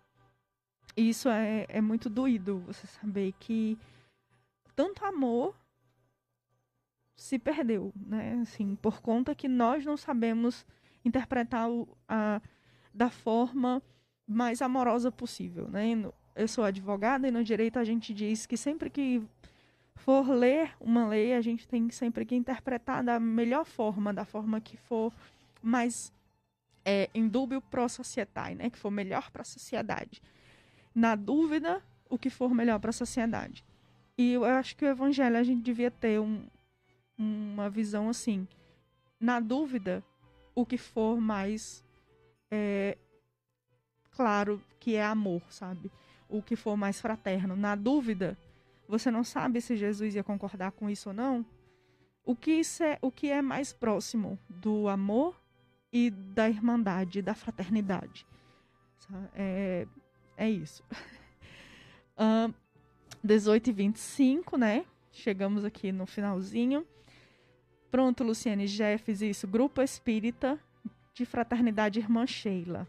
E 0.95 1.09
isso 1.09 1.27
é, 1.27 1.65
é 1.67 1.81
muito 1.81 2.09
doído, 2.09 2.59
você 2.59 2.87
saber 2.87 3.33
que 3.39 3.77
tanto 4.75 5.03
amor 5.05 5.55
se 7.15 7.37
perdeu, 7.37 7.93
né? 7.95 8.39
Assim, 8.41 8.75
por 8.75 9.01
conta 9.01 9.35
que 9.35 9.47
nós 9.47 9.85
não 9.85 9.97
sabemos 9.97 10.65
interpretar 11.03 11.69
o, 11.69 11.87
a, 12.07 12.41
da 12.93 13.09
forma 13.09 13.81
mais 14.27 14.61
amorosa 14.61 15.11
possível, 15.11 15.67
né? 15.67 15.85
Eu 16.35 16.47
sou 16.47 16.63
advogada 16.63 17.27
e 17.27 17.31
no 17.31 17.43
direito 17.43 17.77
a 17.77 17.83
gente 17.83 18.13
diz 18.13 18.45
que 18.45 18.55
sempre 18.55 18.89
que 18.89 19.21
for 19.95 20.29
ler 20.29 20.73
uma 20.79 21.07
lei, 21.07 21.33
a 21.33 21.41
gente 21.41 21.67
tem 21.67 21.89
sempre 21.89 22.25
que 22.25 22.35
interpretar 22.35 23.03
da 23.03 23.19
melhor 23.19 23.65
forma, 23.65 24.13
da 24.13 24.25
forma 24.25 24.59
que 24.61 24.77
for 24.77 25.13
mais 25.61 26.11
é, 26.83 27.09
indúbio 27.13 27.61
pro 27.61 27.87
societai, 27.87 28.55
né? 28.55 28.69
Que 28.69 28.77
for 28.77 28.91
melhor 28.91 29.29
para 29.29 29.41
a 29.41 29.45
sociedade. 29.45 30.21
Na 30.93 31.15
dúvida, 31.15 31.81
o 32.09 32.17
que 32.17 32.29
for 32.29 32.53
melhor 32.53 32.79
para 32.79 32.89
a 32.89 32.93
sociedade. 32.93 33.63
E 34.17 34.33
eu 34.33 34.43
acho 34.43 34.75
que 34.75 34.85
o 34.85 34.89
evangelho 34.89 35.37
a 35.37 35.43
gente 35.43 35.61
devia 35.61 35.91
ter 35.91 36.19
um, 36.19 36.43
uma 37.17 37.69
visão 37.69 38.09
assim. 38.09 38.47
Na 39.19 39.39
dúvida, 39.39 40.03
o 40.55 40.65
que 40.65 40.77
for 40.77 41.19
mais 41.19 41.83
é, 42.51 42.97
claro 44.11 44.61
que 44.79 44.95
é 44.95 45.03
amor, 45.03 45.41
sabe? 45.49 45.89
O 46.27 46.41
que 46.41 46.55
for 46.55 46.75
mais 46.75 46.99
fraterno. 46.99 47.55
Na 47.55 47.75
dúvida, 47.75 48.37
você 48.87 49.09
não 49.09 49.23
sabe 49.23 49.61
se 49.61 49.77
Jesus 49.77 50.15
ia 50.15 50.23
concordar 50.23 50.71
com 50.73 50.89
isso 50.89 51.09
ou 51.09 51.15
não, 51.15 51.45
o 52.23 52.35
que, 52.35 52.51
isso 52.51 52.83
é, 52.83 52.99
o 53.01 53.11
que 53.11 53.31
é 53.31 53.41
mais 53.41 53.73
próximo 53.73 54.37
do 54.49 54.87
amor 54.87 55.41
e 55.91 56.09
da 56.09 56.49
irmandade, 56.49 57.21
da 57.21 57.33
fraternidade? 57.33 58.25
É, 59.33 59.87
é 60.37 60.49
isso. 60.49 60.83
uh, 62.17 62.53
18 63.23 63.69
e 63.69 63.73
25, 63.73 64.57
né? 64.57 64.85
Chegamos 65.11 65.65
aqui 65.65 65.91
no 65.91 66.05
finalzinho. 66.05 66.85
Pronto, 67.89 68.23
Luciane 68.23 68.67
Jeffs, 68.67 69.21
isso. 69.21 69.47
Grupo 69.47 69.81
Espírita 69.81 70.59
de 71.13 71.25
Fraternidade 71.25 71.99
Irmã 71.99 72.25
Sheila. 72.25 72.87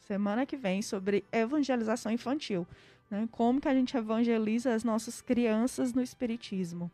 Semana 0.00 0.46
que 0.46 0.56
vem 0.56 0.82
sobre 0.82 1.24
evangelização 1.32 2.12
infantil. 2.12 2.66
Né? 3.10 3.28
Como 3.30 3.60
que 3.60 3.68
a 3.68 3.74
gente 3.74 3.96
evangeliza 3.96 4.74
as 4.74 4.84
nossas 4.84 5.20
crianças 5.20 5.92
no 5.92 6.02
Espiritismo. 6.02 6.90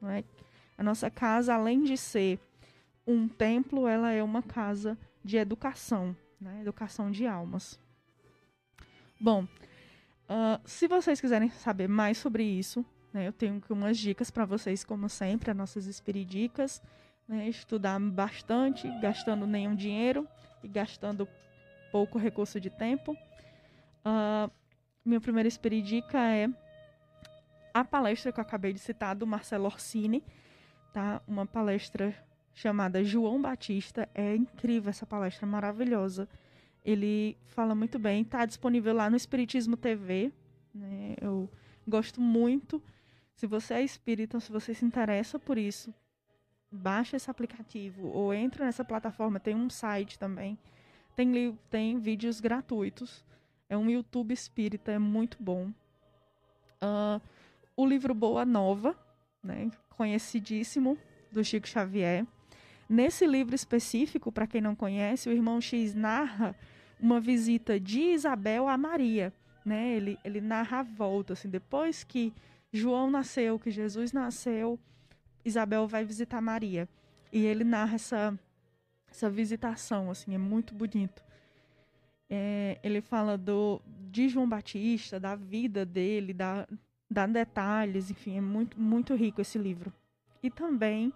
Né? 0.00 0.24
A 0.76 0.82
nossa 0.82 1.10
casa, 1.10 1.54
além 1.54 1.82
de 1.82 1.96
ser 1.96 2.38
um 3.06 3.28
templo, 3.28 3.86
ela 3.86 4.12
é 4.12 4.22
uma 4.22 4.42
casa 4.42 4.98
de 5.24 5.36
educação, 5.36 6.16
né? 6.40 6.60
educação 6.60 7.10
de 7.10 7.26
almas. 7.26 7.78
Bom, 9.20 9.44
uh, 9.44 10.60
se 10.64 10.86
vocês 10.86 11.20
quiserem 11.20 11.50
saber 11.50 11.88
mais 11.88 12.18
sobre 12.18 12.44
isso, 12.44 12.84
né, 13.12 13.26
eu 13.26 13.32
tenho 13.32 13.60
umas 13.70 13.98
dicas 13.98 14.30
para 14.30 14.44
vocês, 14.44 14.84
como 14.84 15.08
sempre, 15.08 15.50
as 15.50 15.56
nossas 15.56 15.86
espiridicas. 15.86 16.80
Né, 17.28 17.46
estudar 17.46 18.00
bastante, 18.00 18.88
gastando 19.00 19.46
nenhum 19.46 19.74
dinheiro 19.74 20.26
e 20.62 20.68
gastando 20.68 21.28
pouco 21.92 22.18
recurso 22.18 22.58
de 22.58 22.70
tempo. 22.70 23.12
Uh, 24.02 24.50
minha 25.04 25.20
primeira 25.20 25.46
espiridica 25.46 26.18
é 26.18 26.48
a 27.74 27.84
palestra 27.84 28.32
que 28.32 28.40
eu 28.40 28.42
acabei 28.42 28.72
de 28.72 28.78
citar 28.78 29.14
do 29.14 29.26
Marcelo 29.26 29.66
Orsini, 29.66 30.24
tá? 30.92 31.20
Uma 31.28 31.46
palestra 31.46 32.14
chamada 32.54 33.04
João 33.04 33.40
Batista. 33.40 34.08
É 34.14 34.34
incrível 34.34 34.90
essa 34.90 35.06
palestra, 35.06 35.46
maravilhosa. 35.46 36.28
Ele 36.84 37.36
fala 37.46 37.74
muito 37.74 37.98
bem, 37.98 38.22
está 38.22 38.44
disponível 38.46 38.94
lá 38.94 39.10
no 39.10 39.16
Espiritismo 39.16 39.76
TV. 39.76 40.32
Né? 40.74 41.14
Eu 41.20 41.48
gosto 41.86 42.20
muito. 42.20 42.82
Se 43.34 43.46
você 43.46 43.74
é 43.74 43.82
espírita, 43.82 44.40
se 44.40 44.50
você 44.50 44.74
se 44.74 44.84
interessa 44.84 45.38
por 45.38 45.56
isso, 45.56 45.94
baixa 46.70 47.16
esse 47.16 47.30
aplicativo 47.30 48.08
ou 48.08 48.32
entra 48.32 48.64
nessa 48.64 48.84
plataforma. 48.84 49.40
Tem 49.40 49.54
um 49.54 49.70
site 49.70 50.18
também. 50.18 50.58
Tem, 51.16 51.58
tem 51.70 51.98
vídeos 51.98 52.40
gratuitos. 52.40 53.24
É 53.68 53.76
um 53.76 53.90
YouTube 53.90 54.32
espírita, 54.32 54.92
é 54.92 54.98
muito 54.98 55.36
bom. 55.40 55.70
Uh, 56.82 57.20
o 57.76 57.86
livro 57.86 58.14
Boa 58.14 58.44
Nova, 58.44 58.96
né, 59.42 59.70
conhecidíssimo, 59.90 60.96
do 61.30 61.44
Chico 61.44 61.68
Xavier. 61.68 62.26
Nesse 62.88 63.26
livro 63.26 63.54
específico, 63.54 64.32
para 64.32 64.46
quem 64.46 64.60
não 64.60 64.74
conhece, 64.74 65.28
o 65.28 65.32
irmão 65.32 65.60
X 65.60 65.94
narra 65.94 66.56
uma 66.98 67.20
visita 67.20 67.78
de 67.78 68.00
Isabel 68.00 68.66
a 68.66 68.78
Maria. 68.78 69.32
Né? 69.64 69.94
Ele, 69.94 70.18
ele 70.24 70.40
narra 70.40 70.80
a 70.80 70.82
volta, 70.82 71.34
assim, 71.34 71.48
depois 71.48 72.02
que 72.02 72.32
João 72.72 73.10
nasceu, 73.10 73.58
que 73.58 73.70
Jesus 73.70 74.12
nasceu, 74.12 74.78
Isabel 75.48 75.86
vai 75.86 76.04
visitar 76.04 76.40
Maria. 76.40 76.88
E 77.32 77.44
ele 77.44 77.64
narra 77.64 77.96
essa, 77.96 78.38
essa 79.10 79.28
visitação, 79.28 80.10
assim, 80.10 80.34
é 80.34 80.38
muito 80.38 80.74
bonito. 80.74 81.22
É, 82.30 82.78
ele 82.82 83.00
fala 83.00 83.36
do, 83.36 83.80
de 84.10 84.28
João 84.28 84.48
Batista, 84.48 85.18
da 85.18 85.34
vida 85.34 85.84
dele, 85.84 86.32
da, 86.32 86.66
dá 87.10 87.26
detalhes, 87.26 88.10
enfim, 88.10 88.36
é 88.36 88.40
muito, 88.40 88.80
muito 88.80 89.14
rico 89.14 89.40
esse 89.40 89.58
livro. 89.58 89.92
E 90.42 90.50
também 90.50 91.12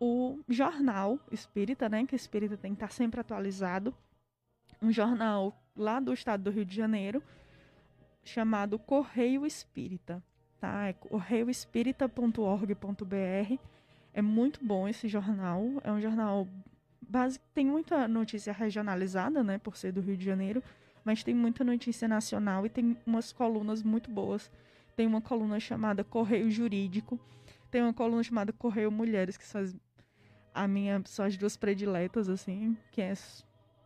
o 0.00 0.38
jornal 0.48 1.18
espírita, 1.30 1.88
né? 1.88 2.06
Que 2.06 2.14
o 2.14 2.16
espírita 2.16 2.56
tem 2.56 2.72
que 2.72 2.76
estar 2.76 2.92
sempre 2.92 3.20
atualizado. 3.20 3.94
Um 4.80 4.92
jornal 4.92 5.58
lá 5.76 6.00
do 6.00 6.12
estado 6.12 6.44
do 6.44 6.50
Rio 6.50 6.64
de 6.64 6.74
Janeiro, 6.74 7.22
chamado 8.24 8.78
Correio 8.78 9.46
Espírita. 9.46 10.22
Tá? 10.60 10.88
É 10.88 10.92
correioespírita.org.br. 10.92 13.58
É 14.12 14.22
muito 14.22 14.64
bom 14.64 14.88
esse 14.88 15.08
jornal. 15.08 15.62
É 15.84 15.92
um 15.92 16.00
jornal 16.00 16.48
base... 17.00 17.38
tem 17.54 17.66
muita 17.66 18.08
notícia 18.08 18.52
regionalizada, 18.52 19.42
né? 19.42 19.58
Por 19.58 19.76
ser 19.76 19.92
do 19.92 20.00
Rio 20.00 20.16
de 20.16 20.24
Janeiro. 20.24 20.62
Mas 21.04 21.22
tem 21.22 21.34
muita 21.34 21.62
notícia 21.62 22.08
nacional 22.08 22.66
e 22.66 22.68
tem 22.68 22.96
umas 23.06 23.32
colunas 23.32 23.82
muito 23.82 24.10
boas. 24.10 24.50
Tem 24.96 25.06
uma 25.06 25.20
coluna 25.20 25.60
chamada 25.60 26.02
Correio 26.02 26.50
Jurídico. 26.50 27.20
Tem 27.70 27.82
uma 27.82 27.92
coluna 27.92 28.22
chamada 28.22 28.52
Correio 28.52 28.90
Mulheres, 28.90 29.36
que 29.36 29.44
são 29.44 29.60
as 29.60 29.76
a 30.56 30.66
minha, 30.66 31.02
são 31.04 31.26
as 31.26 31.36
duas 31.36 31.56
prediletas, 31.56 32.30
assim, 32.30 32.76
que 32.90 33.02
é 33.02 33.12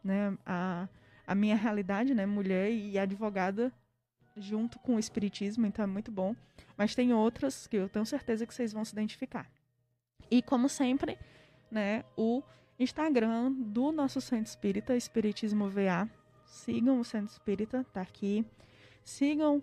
né, 0.05 0.39
a, 0.47 0.89
a 1.27 1.35
minha 1.35 1.57
realidade, 1.57 2.15
né, 2.15 2.25
mulher 2.25 2.71
e 2.71 2.97
advogada, 2.97 3.73
junto 4.41 4.79
com 4.79 4.97
o 4.97 4.99
espiritismo, 4.99 5.67
então 5.67 5.83
é 5.83 5.87
muito 5.87 6.11
bom. 6.11 6.35
Mas 6.77 6.95
tem 6.95 7.13
outras 7.13 7.67
que 7.67 7.77
eu 7.77 7.89
tenho 7.89 8.07
certeza 8.07 8.47
que 8.47 8.55
vocês 8.55 8.73
vão 8.73 8.85
se 8.85 8.93
identificar. 8.93 9.51
E 10.31 10.41
como 10.43 10.69
sempre, 10.69 11.19
né, 11.71 12.05
o 12.17 12.43
Instagram 12.79 13.53
do 13.53 13.93
nosso 13.93 14.21
Centro 14.21 14.47
Espírita, 14.47 14.97
Espiritismo 14.97 15.69
VA. 15.69 16.09
Sigam 16.47 16.99
o 16.99 17.05
Centro 17.05 17.31
Espírita, 17.31 17.85
tá 17.93 18.01
aqui. 18.01 18.45
Sigam 19.05 19.63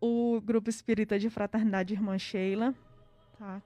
o 0.00 0.40
Grupo 0.40 0.68
Espírita 0.68 1.18
de 1.18 1.30
Fraternidade 1.30 1.94
Irmã 1.94 2.18
Sheila, 2.18 2.74
tá? 3.38 3.62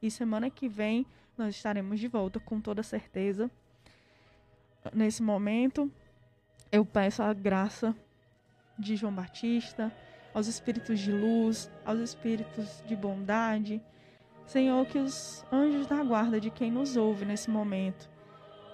E 0.00 0.10
semana 0.10 0.48
que 0.50 0.68
vem 0.68 1.06
nós 1.36 1.54
estaremos 1.54 2.00
de 2.00 2.08
volta 2.08 2.40
com 2.40 2.60
toda 2.60 2.82
certeza. 2.82 3.50
Nesse 4.92 5.22
momento, 5.22 5.90
eu 6.72 6.84
peço 6.84 7.22
a 7.22 7.32
graça 7.32 7.94
de 8.80 8.96
João 8.96 9.12
Batista, 9.12 9.92
aos 10.34 10.46
espíritos 10.46 10.98
de 10.98 11.12
luz, 11.12 11.70
aos 11.84 12.00
espíritos 12.00 12.82
de 12.86 12.96
bondade. 12.96 13.80
Senhor, 14.46 14.84
que 14.86 14.98
os 14.98 15.44
anjos 15.52 15.86
da 15.86 16.02
guarda 16.02 16.40
de 16.40 16.50
quem 16.50 16.70
nos 16.70 16.96
ouve 16.96 17.24
nesse 17.24 17.50
momento 17.50 18.08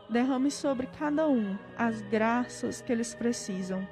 derrame 0.09 0.53
sobre 0.53 0.87
cada 0.87 1.27
um 1.29 1.59
as 1.77 2.01
graças 2.03 2.81
que 2.81 2.93
eles 2.93 3.15
precisam. 3.15 3.87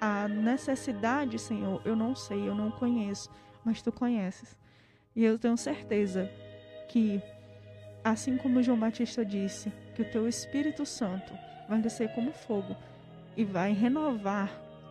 A 0.00 0.26
necessidade, 0.26 1.38
Senhor, 1.38 1.80
eu 1.84 1.94
não 1.94 2.16
sei, 2.16 2.48
eu 2.48 2.54
não 2.54 2.70
conheço, 2.70 3.30
mas 3.64 3.80
tu 3.80 3.92
conheces. 3.92 4.58
E 5.14 5.24
eu 5.24 5.38
tenho 5.38 5.56
certeza 5.56 6.28
que 6.88 7.22
Assim 8.02 8.38
como 8.38 8.62
João 8.62 8.78
Batista 8.78 9.24
disse, 9.24 9.70
que 9.94 10.00
o 10.00 10.10
teu 10.10 10.26
Espírito 10.26 10.86
Santo 10.86 11.34
vai 11.68 11.80
descer 11.80 12.08
como 12.14 12.32
fogo 12.32 12.74
e 13.36 13.44
vai 13.44 13.72
renovar 13.72 14.50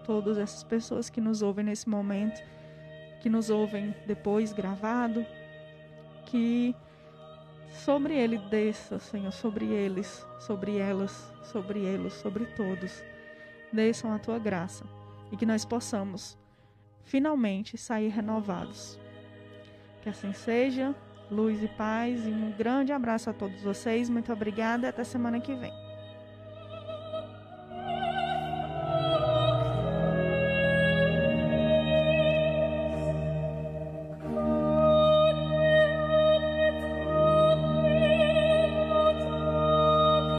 todas 0.10 0.40
essas 0.40 0.64
pessoas 0.64 1.08
que 1.08 1.22
nos 1.22 1.44
ouvem 1.44 1.64
nesse 1.64 1.88
momento, 1.88 2.42
que 3.22 3.30
nos 3.30 3.52
ouvem 3.52 3.94
depois 4.08 4.52
gravado, 4.52 5.24
que 6.26 6.76
sobre 7.70 8.16
ele 8.16 8.40
desça, 8.40 8.98
Senhor, 8.98 9.32
sobre 9.32 9.68
eles, 9.68 10.26
sobre 10.40 10.78
elas, 10.80 11.32
sobre 11.44 11.82
eles, 11.82 12.14
sobre 12.14 12.48
todos, 12.48 13.04
desçam 13.72 14.12
a 14.12 14.18
tua 14.18 14.40
graça 14.40 14.84
e 15.32 15.38
que 15.38 15.46
nós 15.46 15.64
possamos 15.64 16.36
finalmente 17.04 17.78
sair 17.78 18.10
renovados. 18.10 18.98
Que 20.02 20.10
assim 20.10 20.34
seja 20.34 20.96
luz 21.30 21.62
e 21.62 21.68
paz. 21.68 22.26
E 22.26 22.30
um 22.32 22.52
grande 22.58 22.92
abraço 22.92 23.30
a 23.30 23.34
todos 23.34 23.62
vocês. 23.62 24.10
Muito 24.10 24.34
obrigada 24.34 24.88
e 24.88 24.90
até 24.90 25.04
semana 25.04 25.40
que 25.40 25.54
vem. 25.54 25.89